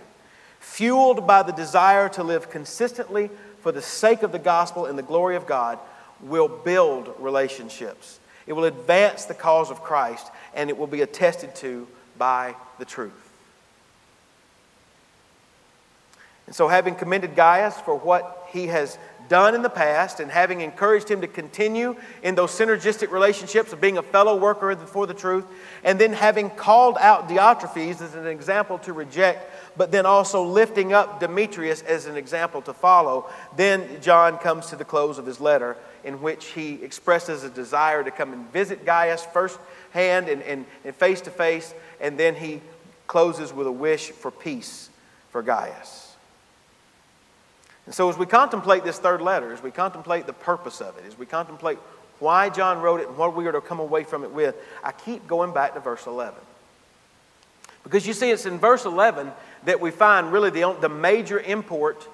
fueled 0.61 1.27
by 1.27 1.43
the 1.43 1.53
desire 1.53 2.09
to 2.11 2.23
live 2.23 2.51
consistently 2.51 3.31
for 3.67 3.73
the 3.73 3.83
sake 3.83 4.23
of 4.23 4.31
the 4.31 4.39
gospel 4.39 4.87
and 4.87 4.97
the 4.97 5.03
glory 5.03 5.35
of 5.35 5.45
God, 5.45 5.81
will 6.21 6.47
build 6.47 7.13
relationships. 7.19 8.21
It 8.47 8.53
will 8.53 8.67
advance 8.67 9.25
the 9.25 9.35
cause 9.35 9.73
of 9.73 9.83
Christ, 9.83 10.31
and 10.55 10.71
it 10.71 10.79
will 10.79 10.87
be 10.87 11.01
attested 11.01 11.53
to 11.57 11.89
by 12.17 12.55
the 12.79 12.85
truth. 12.85 13.13
And 16.47 16.55
so, 16.55 16.69
having 16.69 16.95
commended 16.95 17.35
Gaius 17.35 17.77
for 17.81 17.97
what 17.97 18.47
he 18.53 18.69
has 18.69 18.99
done 19.29 19.57
in 19.57 19.63
the 19.63 19.69
past 19.69 20.21
and 20.21 20.31
having 20.31 20.61
encouraged 20.61 21.11
him 21.11 21.23
to 21.23 21.27
continue 21.27 21.97
in 22.23 22.37
those 22.37 22.53
synergistic 22.53 23.11
relationships 23.11 23.73
of 23.73 23.81
being 23.81 23.99
a 23.99 24.03
fellow 24.03 24.37
worker 24.37 24.77
for 24.77 25.09
the 25.09 25.15
truth, 25.15 25.45
and 25.83 26.01
then 26.01 26.13
having 26.13 26.51
called 26.51 26.97
out 27.01 27.29
Diotrephes 27.29 28.01
as 28.01 28.15
an 28.15 28.29
example 28.29 28.79
to 28.79 28.93
reject, 28.93 29.51
but 29.77 29.93
then 29.93 30.07
also 30.07 30.43
lifting 30.43 30.93
up 30.93 31.21
Demetrius 31.21 31.83
as 31.83 32.07
an 32.07 32.17
example 32.17 32.63
to 32.63 32.73
follow, 32.73 33.29
then 33.57 34.01
John 34.01 34.39
comes 34.39 34.67
to 34.67 34.77
the 34.77 34.85
close 34.85 35.19
of 35.19 35.27
his 35.27 35.41
letter 35.41 35.77
in 36.05 36.23
which 36.23 36.47
he 36.47 36.75
expresses 36.83 37.43
a 37.43 37.51
desire 37.51 38.05
to 38.05 38.11
come 38.11 38.33
and 38.33 38.51
visit 38.53 38.85
Gaius 38.87 39.27
firsthand 39.27 40.29
and, 40.29 40.43
and, 40.43 40.65
and 40.85 40.95
face 40.95 41.21
to 41.23 41.31
face, 41.31 41.75
and 42.01 42.19
then 42.19 42.35
he 42.35 42.61
closes 43.07 43.53
with 43.53 43.67
a 43.67 43.73
wish 43.73 44.11
for 44.11 44.31
peace 44.31 44.89
for 45.31 45.43
Gaius. 45.43 46.15
And 47.87 47.95
so, 47.95 48.09
as 48.09 48.19
we 48.19 48.27
contemplate 48.27 48.85
this 48.85 48.99
third 48.99 49.21
letter, 49.21 49.53
as 49.53 49.63
we 49.63 49.71
contemplate 49.71 50.27
the 50.27 50.33
purpose 50.33 50.81
of 50.81 50.97
it, 50.99 51.05
as 51.07 51.17
we 51.17 51.27
contemplate 51.27 51.79
why 52.19 52.49
John 52.49 52.81
wrote 52.81 53.01
it 53.01 53.09
and 53.09 53.17
what 53.17 53.37
we 53.37 53.47
are 53.47 53.53
to 53.53 53.61
come 53.61 53.79
away 53.79 54.05
from 54.05 54.25
it 54.25 54.31
with, 54.33 54.57
I 54.83 54.93
keep 54.93 55.27
going 55.27 55.53
back 55.53 55.75
to 55.75 55.81
verse 55.81 56.07
11. 56.07 56.35
Because 57.87 58.05
you 58.05 58.15
see, 58.15 58.33
it's 58.33 58.47
in 58.47 58.59
verse 58.59 58.85
11 58.85 59.31
that 59.65 59.81
we 59.81 59.93
find 59.93 60.33
really 60.33 60.51
the, 60.51 60.77
the 60.81 60.89
major 60.89 61.39
import 61.39 62.09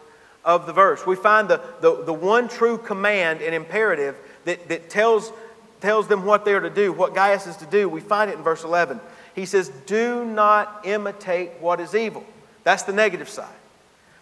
of 0.44 0.66
the 0.66 0.72
verse. 0.74 1.06
We 1.06 1.16
find 1.16 1.48
the, 1.48 1.62
the, 1.80 2.04
the 2.04 2.12
one 2.12 2.46
true 2.48 2.76
command 2.76 3.40
and 3.40 3.54
imperative 3.54 4.14
that, 4.44 4.68
that 4.68 4.90
tells, 4.90 5.32
tells 5.80 6.08
them 6.08 6.26
what 6.26 6.44
they 6.44 6.52
are 6.52 6.60
to 6.60 6.68
do, 6.68 6.92
what 6.92 7.14
Gaius 7.14 7.46
is 7.46 7.56
to 7.56 7.64
do. 7.64 7.88
We 7.88 8.02
find 8.02 8.30
it 8.30 8.36
in 8.36 8.42
verse 8.42 8.64
11. 8.64 9.00
He 9.34 9.46
says, 9.46 9.70
Do 9.86 10.26
not 10.26 10.82
imitate 10.84 11.52
what 11.58 11.80
is 11.80 11.94
evil. 11.94 12.26
That's 12.64 12.82
the 12.82 12.92
negative 12.92 13.30
side. 13.30 13.48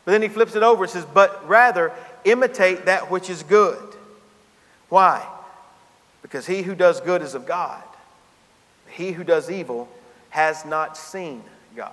But 0.04 0.12
then 0.12 0.22
he 0.22 0.28
flips 0.28 0.54
it 0.54 0.62
over 0.62 0.84
and 0.84 0.90
says, 0.90 1.04
But 1.04 1.48
rather 1.48 1.90
imitate 2.24 2.84
that 2.84 3.10
which 3.10 3.28
is 3.28 3.42
good. 3.42 3.96
Why? 4.88 5.26
Because 6.22 6.46
he 6.46 6.62
who 6.62 6.76
does 6.76 7.00
good 7.00 7.22
is 7.22 7.34
of 7.34 7.44
God. 7.44 7.82
He 8.88 9.10
who 9.10 9.24
does 9.24 9.50
evil 9.50 9.88
has 10.30 10.64
not 10.64 10.96
seen 10.96 11.42
God. 11.76 11.92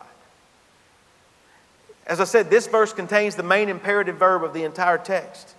As 2.06 2.22
I 2.22 2.24
said, 2.24 2.50
this 2.50 2.68
verse 2.68 2.94
contains 2.94 3.36
the 3.36 3.44
main 3.44 3.68
imperative 3.68 4.16
verb 4.16 4.44
of 4.44 4.54
the 4.54 4.64
entire 4.64 4.98
text. 4.98 5.54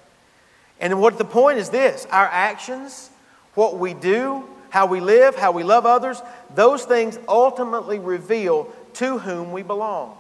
And 0.81 1.01
what 1.01 1.19
the 1.19 1.25
point 1.25 1.59
is 1.59 1.71
this 1.71 2.07
our 2.11 2.27
actions, 2.27 3.11
what 3.55 3.79
we 3.79 3.95
do, 3.95 4.45
how 4.71 4.87
we 4.87 5.01
live, 5.01 5.37
how 5.37 5.53
we 5.53 5.63
love 5.63 5.87
others, 5.87 6.23
those 6.55 6.85
things 6.85 7.19
ultimately 7.29 7.99
reveal 7.99 8.73
to 8.95 9.19
whom 9.19 9.53
we 9.53 9.63
belong. 9.63 10.17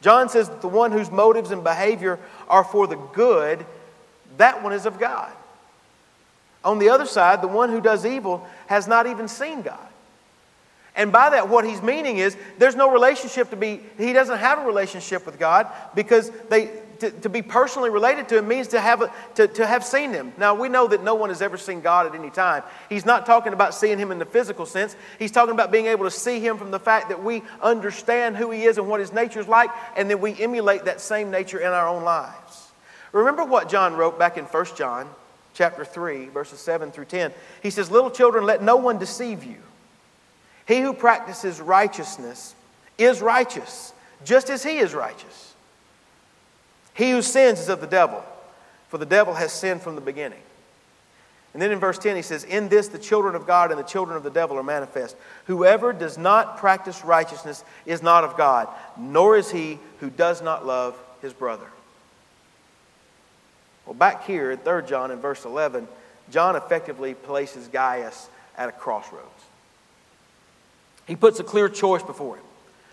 John 0.00 0.28
says 0.28 0.48
that 0.48 0.60
the 0.60 0.68
one 0.68 0.90
whose 0.90 1.10
motives 1.10 1.52
and 1.52 1.62
behavior 1.62 2.18
are 2.48 2.64
for 2.64 2.88
the 2.88 2.96
good, 2.96 3.64
that 4.36 4.62
one 4.62 4.72
is 4.72 4.84
of 4.84 4.98
God. 4.98 5.30
On 6.64 6.78
the 6.78 6.88
other 6.88 7.06
side, 7.06 7.40
the 7.40 7.48
one 7.48 7.70
who 7.70 7.80
does 7.80 8.04
evil 8.04 8.46
has 8.66 8.88
not 8.88 9.06
even 9.06 9.28
seen 9.28 9.62
God. 9.62 9.78
And 10.94 11.10
by 11.10 11.30
that, 11.30 11.48
what 11.48 11.64
he's 11.64 11.80
meaning 11.80 12.18
is 12.18 12.36
there's 12.58 12.76
no 12.76 12.90
relationship 12.90 13.50
to 13.50 13.56
be, 13.56 13.80
he 13.96 14.12
doesn't 14.12 14.38
have 14.38 14.58
a 14.58 14.66
relationship 14.66 15.24
with 15.24 15.38
God 15.38 15.66
because 15.94 16.30
they, 16.50 16.70
to, 17.02 17.10
to 17.10 17.28
be 17.28 17.40
personally 17.40 17.88
related 17.88 18.28
to 18.28 18.38
him 18.38 18.46
means 18.46 18.68
to 18.68 18.80
have, 18.80 19.00
a, 19.00 19.12
to, 19.34 19.48
to 19.48 19.66
have 19.66 19.84
seen 19.84 20.12
him. 20.12 20.32
Now, 20.36 20.54
we 20.54 20.68
know 20.68 20.86
that 20.86 21.02
no 21.02 21.14
one 21.14 21.30
has 21.30 21.40
ever 21.40 21.56
seen 21.56 21.80
God 21.80 22.06
at 22.06 22.14
any 22.14 22.28
time. 22.28 22.62
He's 22.90 23.06
not 23.06 23.24
talking 23.24 23.54
about 23.54 23.74
seeing 23.74 23.98
him 23.98 24.12
in 24.12 24.18
the 24.18 24.26
physical 24.26 24.66
sense. 24.66 24.94
He's 25.18 25.32
talking 25.32 25.54
about 25.54 25.72
being 25.72 25.86
able 25.86 26.04
to 26.04 26.10
see 26.10 26.40
him 26.40 26.58
from 26.58 26.70
the 26.70 26.78
fact 26.78 27.08
that 27.08 27.24
we 27.24 27.42
understand 27.62 28.36
who 28.36 28.50
he 28.50 28.64
is 28.64 28.76
and 28.76 28.86
what 28.86 29.00
his 29.00 29.12
nature 29.12 29.40
is 29.40 29.48
like, 29.48 29.70
and 29.96 30.10
then 30.10 30.20
we 30.20 30.40
emulate 30.40 30.84
that 30.84 31.00
same 31.00 31.30
nature 31.30 31.58
in 31.58 31.68
our 31.68 31.88
own 31.88 32.04
lives. 32.04 32.70
Remember 33.12 33.44
what 33.44 33.68
John 33.68 33.94
wrote 33.94 34.18
back 34.18 34.36
in 34.36 34.44
1 34.44 34.66
John 34.76 35.08
chapter 35.54 35.84
3, 35.84 36.26
verses 36.26 36.60
7 36.60 36.92
through 36.92 37.06
10. 37.06 37.32
He 37.62 37.70
says, 37.70 37.90
Little 37.90 38.10
children, 38.10 38.44
let 38.44 38.62
no 38.62 38.76
one 38.76 38.98
deceive 38.98 39.42
you. 39.42 39.56
He 40.66 40.80
who 40.80 40.92
practices 40.92 41.60
righteousness 41.60 42.54
is 42.98 43.20
righteous, 43.20 43.92
just 44.24 44.50
as 44.50 44.62
he 44.62 44.78
is 44.78 44.94
righteous. 44.94 45.54
He 46.94 47.10
who 47.10 47.22
sins 47.22 47.60
is 47.60 47.68
of 47.68 47.80
the 47.80 47.86
devil, 47.86 48.22
for 48.88 48.98
the 48.98 49.06
devil 49.06 49.34
has 49.34 49.52
sinned 49.52 49.82
from 49.82 49.94
the 49.94 50.00
beginning. 50.00 50.40
And 51.52 51.60
then 51.60 51.70
in 51.70 51.78
verse 51.78 51.98
10, 51.98 52.16
he 52.16 52.22
says, 52.22 52.44
In 52.44 52.68
this 52.68 52.88
the 52.88 52.98
children 52.98 53.34
of 53.34 53.46
God 53.46 53.70
and 53.70 53.78
the 53.78 53.84
children 53.84 54.16
of 54.16 54.22
the 54.22 54.30
devil 54.30 54.56
are 54.58 54.62
manifest. 54.62 55.16
Whoever 55.46 55.92
does 55.92 56.16
not 56.16 56.56
practice 56.56 57.04
righteousness 57.04 57.62
is 57.84 58.02
not 58.02 58.24
of 58.24 58.36
God, 58.36 58.68
nor 58.96 59.36
is 59.36 59.50
he 59.50 59.78
who 60.00 60.08
does 60.08 60.40
not 60.40 60.64
love 60.64 60.98
his 61.20 61.32
brother. 61.32 61.66
Well, 63.84 63.94
back 63.94 64.24
here 64.24 64.50
in 64.50 64.58
3 64.58 64.82
John 64.86 65.10
in 65.10 65.18
verse 65.18 65.44
11, 65.44 65.88
John 66.30 66.56
effectively 66.56 67.14
places 67.14 67.68
Gaius 67.68 68.28
at 68.56 68.68
a 68.68 68.72
crossroads. 68.72 69.41
He 71.06 71.16
puts 71.16 71.40
a 71.40 71.44
clear 71.44 71.68
choice 71.68 72.02
before 72.02 72.36
him, 72.36 72.44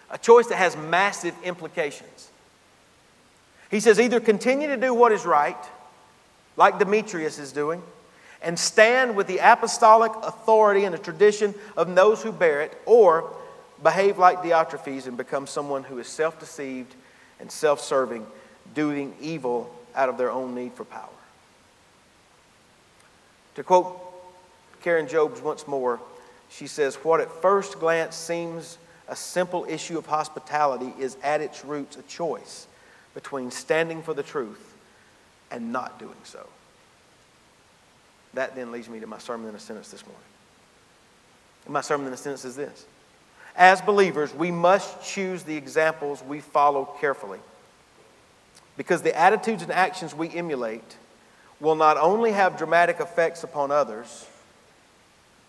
a 0.10 0.17
choice 0.17 0.48
that 0.48 0.58
has 0.58 0.76
massive 0.76 1.36
implications. 1.43 2.30
He 3.69 3.80
says, 3.80 4.00
either 4.00 4.19
continue 4.19 4.67
to 4.67 4.78
do 4.78 4.93
what 4.93 5.12
is 5.12 5.26
right, 5.26 5.58
like 6.58 6.80
Demetrius 6.80 7.38
is 7.38 7.52
doing, 7.52 7.84
and 8.41 8.58
stand 8.58 9.15
with 9.15 9.28
the 9.28 9.38
apostolic 9.38 10.12
authority 10.24 10.86
and 10.86 10.93
the 10.93 11.00
tradition 11.00 11.54
of 11.78 11.93
those 11.93 12.24
who 12.24 12.32
bear 12.32 12.62
it, 12.62 12.78
or 12.86 13.32
behave 13.84 14.17
like 14.17 14.39
Diotrephes 14.39 15.08
and 15.08 15.15
become 15.15 15.45
someone 15.45 15.84
who 15.84 16.00
is 16.00 16.08
self 16.08 16.39
deceived 16.39 16.95
and 17.39 17.52
self 17.52 17.80
serving, 17.80 18.26
doing 18.74 19.13
evil 19.22 19.74
out 19.95 20.10
of 20.10 20.17
their 20.17 20.32
own 20.32 20.56
need 20.56 20.74
for 20.74 20.84
power. 20.84 21.10
To 23.56 23.63
quote 23.63 24.00
Karen 24.82 25.08
Jobes 25.08 25.41
once 25.41 25.67
more, 25.67 26.00
she 26.49 26.67
says, 26.67 26.95
What 26.95 27.21
at 27.21 27.31
first 27.31 27.79
glance 27.79 28.15
seems 28.15 28.77
a 29.07 29.15
simple 29.15 29.65
issue 29.67 29.97
of 29.97 30.05
hospitality 30.05 30.93
is 30.99 31.17
at 31.23 31.41
its 31.41 31.65
roots 31.65 31.97
a 31.97 32.03
choice 32.03 32.67
between 33.13 33.51
standing 33.51 34.03
for 34.03 34.13
the 34.13 34.23
truth 34.23 34.75
and 35.51 35.71
not 35.71 35.99
doing 35.99 36.13
so. 36.23 36.45
That 38.33 38.55
then 38.55 38.71
leads 38.71 38.88
me 38.89 38.99
to 38.99 39.07
my 39.07 39.17
sermon 39.17 39.49
in 39.49 39.55
a 39.55 39.59
sentence 39.59 39.89
this 39.89 40.03
morning. 40.05 40.21
My 41.67 41.81
sermon 41.81 42.07
in 42.07 42.13
a 42.13 42.17
sentence 42.17 42.45
is 42.45 42.55
this 42.55 42.85
As 43.55 43.81
believers, 43.81 44.33
we 44.33 44.51
must 44.51 45.03
choose 45.03 45.43
the 45.43 45.55
examples 45.55 46.23
we 46.23 46.39
follow 46.39 46.85
carefully 46.99 47.39
because 48.77 49.01
the 49.01 49.15
attitudes 49.17 49.62
and 49.62 49.71
actions 49.71 50.15
we 50.15 50.29
emulate 50.29 50.97
will 51.59 51.75
not 51.75 51.97
only 51.97 52.31
have 52.31 52.57
dramatic 52.57 52.99
effects 53.01 53.43
upon 53.43 53.71
others, 53.71 54.25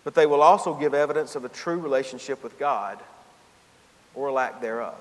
but 0.03 0.15
they 0.15 0.25
will 0.25 0.41
also 0.41 0.73
give 0.73 0.93
evidence 0.93 1.35
of 1.35 1.45
a 1.45 1.49
true 1.49 1.79
relationship 1.79 2.43
with 2.43 2.57
God 2.57 2.99
or 4.15 4.31
lack 4.31 4.61
thereof. 4.61 4.95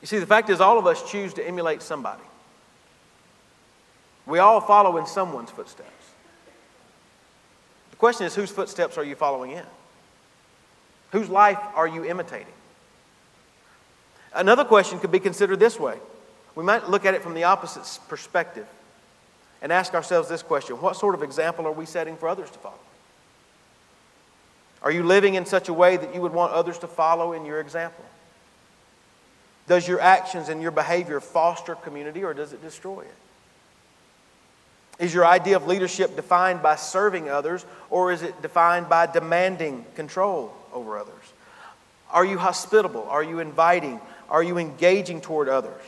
You 0.00 0.06
see, 0.06 0.18
the 0.18 0.26
fact 0.26 0.50
is, 0.50 0.60
all 0.60 0.78
of 0.78 0.86
us 0.86 1.10
choose 1.10 1.32
to 1.34 1.46
emulate 1.46 1.80
somebody. 1.80 2.22
We 4.26 4.38
all 4.38 4.60
follow 4.60 4.96
in 4.96 5.06
someone's 5.06 5.50
footsteps. 5.50 5.90
The 7.90 7.96
question 7.96 8.26
is, 8.26 8.34
whose 8.34 8.50
footsteps 8.50 8.98
are 8.98 9.04
you 9.04 9.14
following 9.14 9.52
in? 9.52 9.64
Whose 11.12 11.28
life 11.28 11.58
are 11.74 11.86
you 11.86 12.04
imitating? 12.04 12.52
Another 14.34 14.64
question 14.64 14.98
could 14.98 15.12
be 15.12 15.20
considered 15.20 15.60
this 15.60 15.78
way. 15.78 15.96
We 16.54 16.64
might 16.64 16.90
look 16.90 17.04
at 17.06 17.14
it 17.14 17.22
from 17.22 17.34
the 17.34 17.44
opposite 17.44 18.00
perspective 18.08 18.66
and 19.64 19.72
ask 19.72 19.94
ourselves 19.94 20.28
this 20.28 20.42
question 20.42 20.76
What 20.76 20.94
sort 20.94 21.16
of 21.16 21.24
example 21.24 21.66
are 21.66 21.72
we 21.72 21.86
setting 21.86 22.16
for 22.16 22.28
others 22.28 22.50
to 22.50 22.58
follow? 22.58 22.78
Are 24.82 24.92
you 24.92 25.02
living 25.02 25.34
in 25.34 25.46
such 25.46 25.70
a 25.70 25.72
way 25.72 25.96
that 25.96 26.14
you 26.14 26.20
would 26.20 26.34
want 26.34 26.52
others 26.52 26.78
to 26.80 26.86
follow 26.86 27.32
in 27.32 27.46
your 27.46 27.58
example? 27.58 28.04
Does 29.66 29.88
your 29.88 29.98
actions 29.98 30.50
and 30.50 30.60
your 30.60 30.70
behavior 30.70 31.18
foster 31.20 31.74
community 31.74 32.22
or 32.22 32.34
does 32.34 32.52
it 32.52 32.60
destroy 32.60 33.00
it? 33.00 33.14
Is 34.98 35.14
your 35.14 35.24
idea 35.24 35.56
of 35.56 35.66
leadership 35.66 36.14
defined 36.14 36.62
by 36.62 36.76
serving 36.76 37.30
others 37.30 37.64
or 37.88 38.12
is 38.12 38.22
it 38.22 38.42
defined 38.42 38.90
by 38.90 39.06
demanding 39.06 39.86
control 39.96 40.54
over 40.74 40.98
others? 40.98 41.32
Are 42.10 42.26
you 42.26 42.36
hospitable? 42.36 43.08
Are 43.08 43.22
you 43.22 43.38
inviting? 43.38 43.98
Are 44.28 44.42
you 44.42 44.58
engaging 44.58 45.22
toward 45.22 45.48
others? 45.48 45.82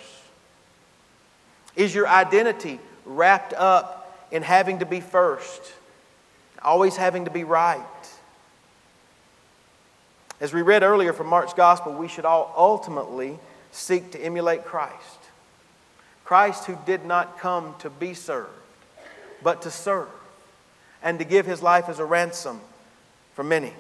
Is 1.77 1.95
your 1.95 2.09
identity 2.09 2.81
wrapped 3.07 3.55
up 3.55 4.27
in 4.31 4.43
having 4.43 4.81
to 4.81 4.87
be 4.87 5.01
first, 5.01 5.63
always 6.63 6.97
having 6.97 7.25
to 7.25 7.31
be 7.31 7.45
right? 7.45 7.83
As 10.41 10.53
we 10.53 10.61
read 10.61 10.83
earlier 10.83 11.15
from 11.15 11.29
Mark's 11.29 11.55
Gospel, 11.55 11.95
we 11.95 12.09
should 12.09 12.27
all 12.27 12.53
ultimately 12.57 13.39
seek 13.73 14.13
to 14.13 14.19
emulate 14.19 14.65
Christ. 14.65 15.19
Christ 16.25 16.65
who 16.65 16.77
did 16.85 17.07
not 17.07 17.39
come 17.39 17.75
to 17.79 17.89
be 17.89 18.13
served, 18.13 18.51
but 19.43 19.63
to 19.63 19.71
serve 19.71 20.09
and 21.03 21.19
to 21.21 21.25
give 21.25 21.47
his 21.47 21.63
life 21.63 21.89
as 21.89 22.01
a 22.01 22.05
ransom 22.05 22.61
for 23.35 23.45
many. 23.45 23.73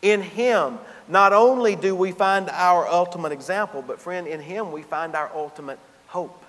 In 0.00 0.22
him, 0.22 0.78
not 1.08 1.32
only 1.32 1.76
do 1.76 1.94
we 1.94 2.12
find 2.12 2.48
our 2.50 2.86
ultimate 2.86 3.32
example, 3.32 3.82
but 3.82 4.00
friend, 4.00 4.26
in 4.26 4.40
him 4.40 4.72
we 4.72 4.82
find 4.82 5.14
our 5.14 5.30
ultimate 5.34 5.78
hope. 6.06 6.44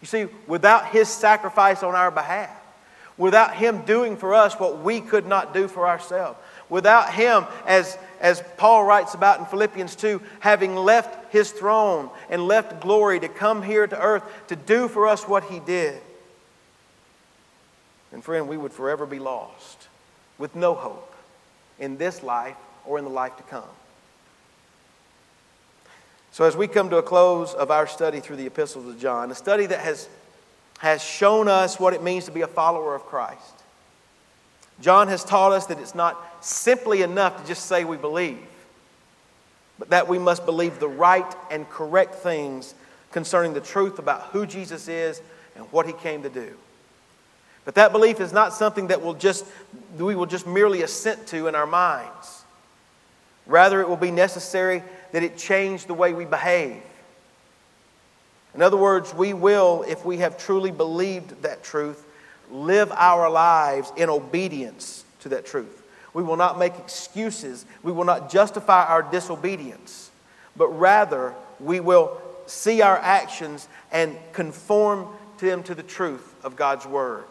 You 0.00 0.06
see, 0.06 0.26
without 0.46 0.88
his 0.88 1.08
sacrifice 1.08 1.82
on 1.82 1.94
our 1.94 2.10
behalf, 2.10 2.50
without 3.18 3.54
him 3.54 3.82
doing 3.82 4.16
for 4.16 4.34
us 4.34 4.58
what 4.58 4.80
we 4.80 5.00
could 5.00 5.26
not 5.26 5.52
do 5.52 5.68
for 5.68 5.86
ourselves, 5.86 6.38
without 6.70 7.12
him, 7.12 7.44
as, 7.66 7.98
as 8.20 8.42
Paul 8.56 8.84
writes 8.84 9.14
about 9.14 9.40
in 9.40 9.46
Philippians 9.46 9.94
2, 9.96 10.22
having 10.40 10.74
left 10.74 11.32
his 11.32 11.50
throne 11.52 12.08
and 12.30 12.46
left 12.46 12.80
glory 12.80 13.20
to 13.20 13.28
come 13.28 13.62
here 13.62 13.86
to 13.86 14.00
earth 14.00 14.22
to 14.48 14.56
do 14.56 14.88
for 14.88 15.06
us 15.06 15.28
what 15.28 15.44
he 15.44 15.60
did. 15.60 16.00
And 18.12 18.24
friend, 18.24 18.48
we 18.48 18.56
would 18.56 18.72
forever 18.72 19.06
be 19.06 19.18
lost 19.18 19.88
with 20.38 20.56
no 20.56 20.74
hope 20.74 21.14
in 21.78 21.96
this 21.98 22.22
life 22.22 22.56
or 22.86 22.98
in 22.98 23.04
the 23.04 23.10
life 23.10 23.36
to 23.36 23.42
come. 23.44 23.64
So, 26.32 26.44
as 26.44 26.56
we 26.56 26.68
come 26.68 26.90
to 26.90 26.98
a 26.98 27.02
close 27.02 27.54
of 27.54 27.70
our 27.70 27.86
study 27.86 28.20
through 28.20 28.36
the 28.36 28.46
epistles 28.46 28.86
of 28.86 29.00
John, 29.00 29.30
a 29.30 29.34
study 29.34 29.66
that 29.66 29.80
has, 29.80 30.08
has 30.78 31.02
shown 31.02 31.48
us 31.48 31.80
what 31.80 31.92
it 31.92 32.02
means 32.02 32.26
to 32.26 32.30
be 32.30 32.42
a 32.42 32.46
follower 32.46 32.94
of 32.94 33.04
Christ, 33.06 33.62
John 34.80 35.08
has 35.08 35.24
taught 35.24 35.52
us 35.52 35.66
that 35.66 35.78
it's 35.78 35.94
not 35.94 36.44
simply 36.44 37.02
enough 37.02 37.40
to 37.40 37.46
just 37.46 37.66
say 37.66 37.84
we 37.84 37.96
believe, 37.96 38.38
but 39.78 39.90
that 39.90 40.08
we 40.08 40.18
must 40.18 40.46
believe 40.46 40.78
the 40.78 40.88
right 40.88 41.34
and 41.50 41.68
correct 41.68 42.14
things 42.16 42.74
concerning 43.12 43.52
the 43.52 43.60
truth 43.60 43.98
about 43.98 44.22
who 44.26 44.46
Jesus 44.46 44.88
is 44.88 45.20
and 45.56 45.64
what 45.72 45.84
he 45.86 45.92
came 45.92 46.22
to 46.22 46.30
do. 46.30 46.54
But 47.64 47.74
that 47.74 47.92
belief 47.92 48.20
is 48.20 48.32
not 48.32 48.54
something 48.54 48.86
that 48.86 49.02
will 49.02 49.14
just, 49.14 49.44
we 49.98 50.14
will 50.14 50.26
just 50.26 50.46
merely 50.46 50.82
assent 50.82 51.26
to 51.28 51.46
in 51.46 51.54
our 51.54 51.66
minds. 51.66 52.44
Rather, 53.46 53.80
it 53.80 53.88
will 53.88 53.96
be 53.96 54.10
necessary 54.10 54.82
that 55.12 55.22
it 55.22 55.36
changed 55.36 55.86
the 55.86 55.94
way 55.94 56.12
we 56.12 56.24
behave. 56.24 56.82
In 58.54 58.62
other 58.62 58.76
words, 58.76 59.14
we 59.14 59.32
will, 59.32 59.84
if 59.86 60.04
we 60.04 60.18
have 60.18 60.36
truly 60.36 60.70
believed 60.70 61.42
that 61.42 61.62
truth, 61.62 62.04
live 62.50 62.90
our 62.92 63.30
lives 63.30 63.92
in 63.96 64.08
obedience 64.08 65.04
to 65.20 65.28
that 65.30 65.46
truth. 65.46 65.82
We 66.12 66.22
will 66.22 66.36
not 66.36 66.58
make 66.58 66.76
excuses. 66.78 67.64
We 67.82 67.92
will 67.92 68.04
not 68.04 68.30
justify 68.30 68.84
our 68.84 69.02
disobedience, 69.02 70.10
but 70.56 70.68
rather 70.68 71.34
we 71.60 71.78
will 71.78 72.20
see 72.46 72.82
our 72.82 72.98
actions 72.98 73.68
and 73.92 74.16
conform 74.32 75.06
them 75.38 75.62
to 75.62 75.74
the 75.74 75.82
truth 75.82 76.34
of 76.44 76.56
God's 76.56 76.86
Word. 76.86 77.24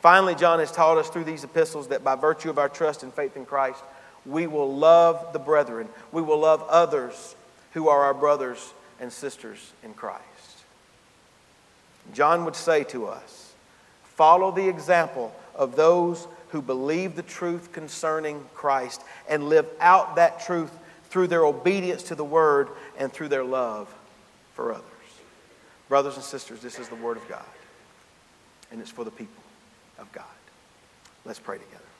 Finally, 0.00 0.34
John 0.34 0.58
has 0.58 0.70
taught 0.70 0.98
us 0.98 1.08
through 1.08 1.24
these 1.24 1.44
epistles 1.44 1.88
that 1.88 2.04
by 2.04 2.14
virtue 2.14 2.50
of 2.50 2.58
our 2.58 2.68
trust 2.68 3.02
and 3.02 3.12
faith 3.12 3.36
in 3.38 3.46
Christ, 3.46 3.82
we 4.26 4.46
will 4.46 4.74
love 4.74 5.32
the 5.32 5.38
brethren. 5.38 5.88
We 6.12 6.22
will 6.22 6.38
love 6.38 6.62
others 6.68 7.34
who 7.72 7.88
are 7.88 8.02
our 8.02 8.14
brothers 8.14 8.72
and 9.00 9.12
sisters 9.12 9.72
in 9.82 9.94
Christ. 9.94 10.22
John 12.12 12.44
would 12.44 12.56
say 12.56 12.84
to 12.84 13.06
us 13.06 13.52
follow 14.04 14.50
the 14.50 14.68
example 14.68 15.34
of 15.54 15.76
those 15.76 16.26
who 16.48 16.62
believe 16.62 17.16
the 17.16 17.22
truth 17.22 17.72
concerning 17.72 18.44
Christ 18.54 19.02
and 19.28 19.48
live 19.48 19.66
out 19.80 20.16
that 20.16 20.40
truth 20.40 20.70
through 21.10 21.26
their 21.26 21.44
obedience 21.44 22.04
to 22.04 22.14
the 22.14 22.24
word 22.24 22.68
and 22.96 23.12
through 23.12 23.28
their 23.28 23.44
love 23.44 23.92
for 24.54 24.72
others. 24.72 24.84
Brothers 25.88 26.14
and 26.14 26.24
sisters, 26.24 26.60
this 26.60 26.78
is 26.78 26.88
the 26.88 26.94
word 26.94 27.16
of 27.16 27.28
God, 27.28 27.44
and 28.70 28.80
it's 28.80 28.90
for 28.90 29.04
the 29.04 29.10
people 29.10 29.42
of 29.98 30.10
God. 30.12 30.24
Let's 31.24 31.40
pray 31.40 31.58
together. 31.58 31.83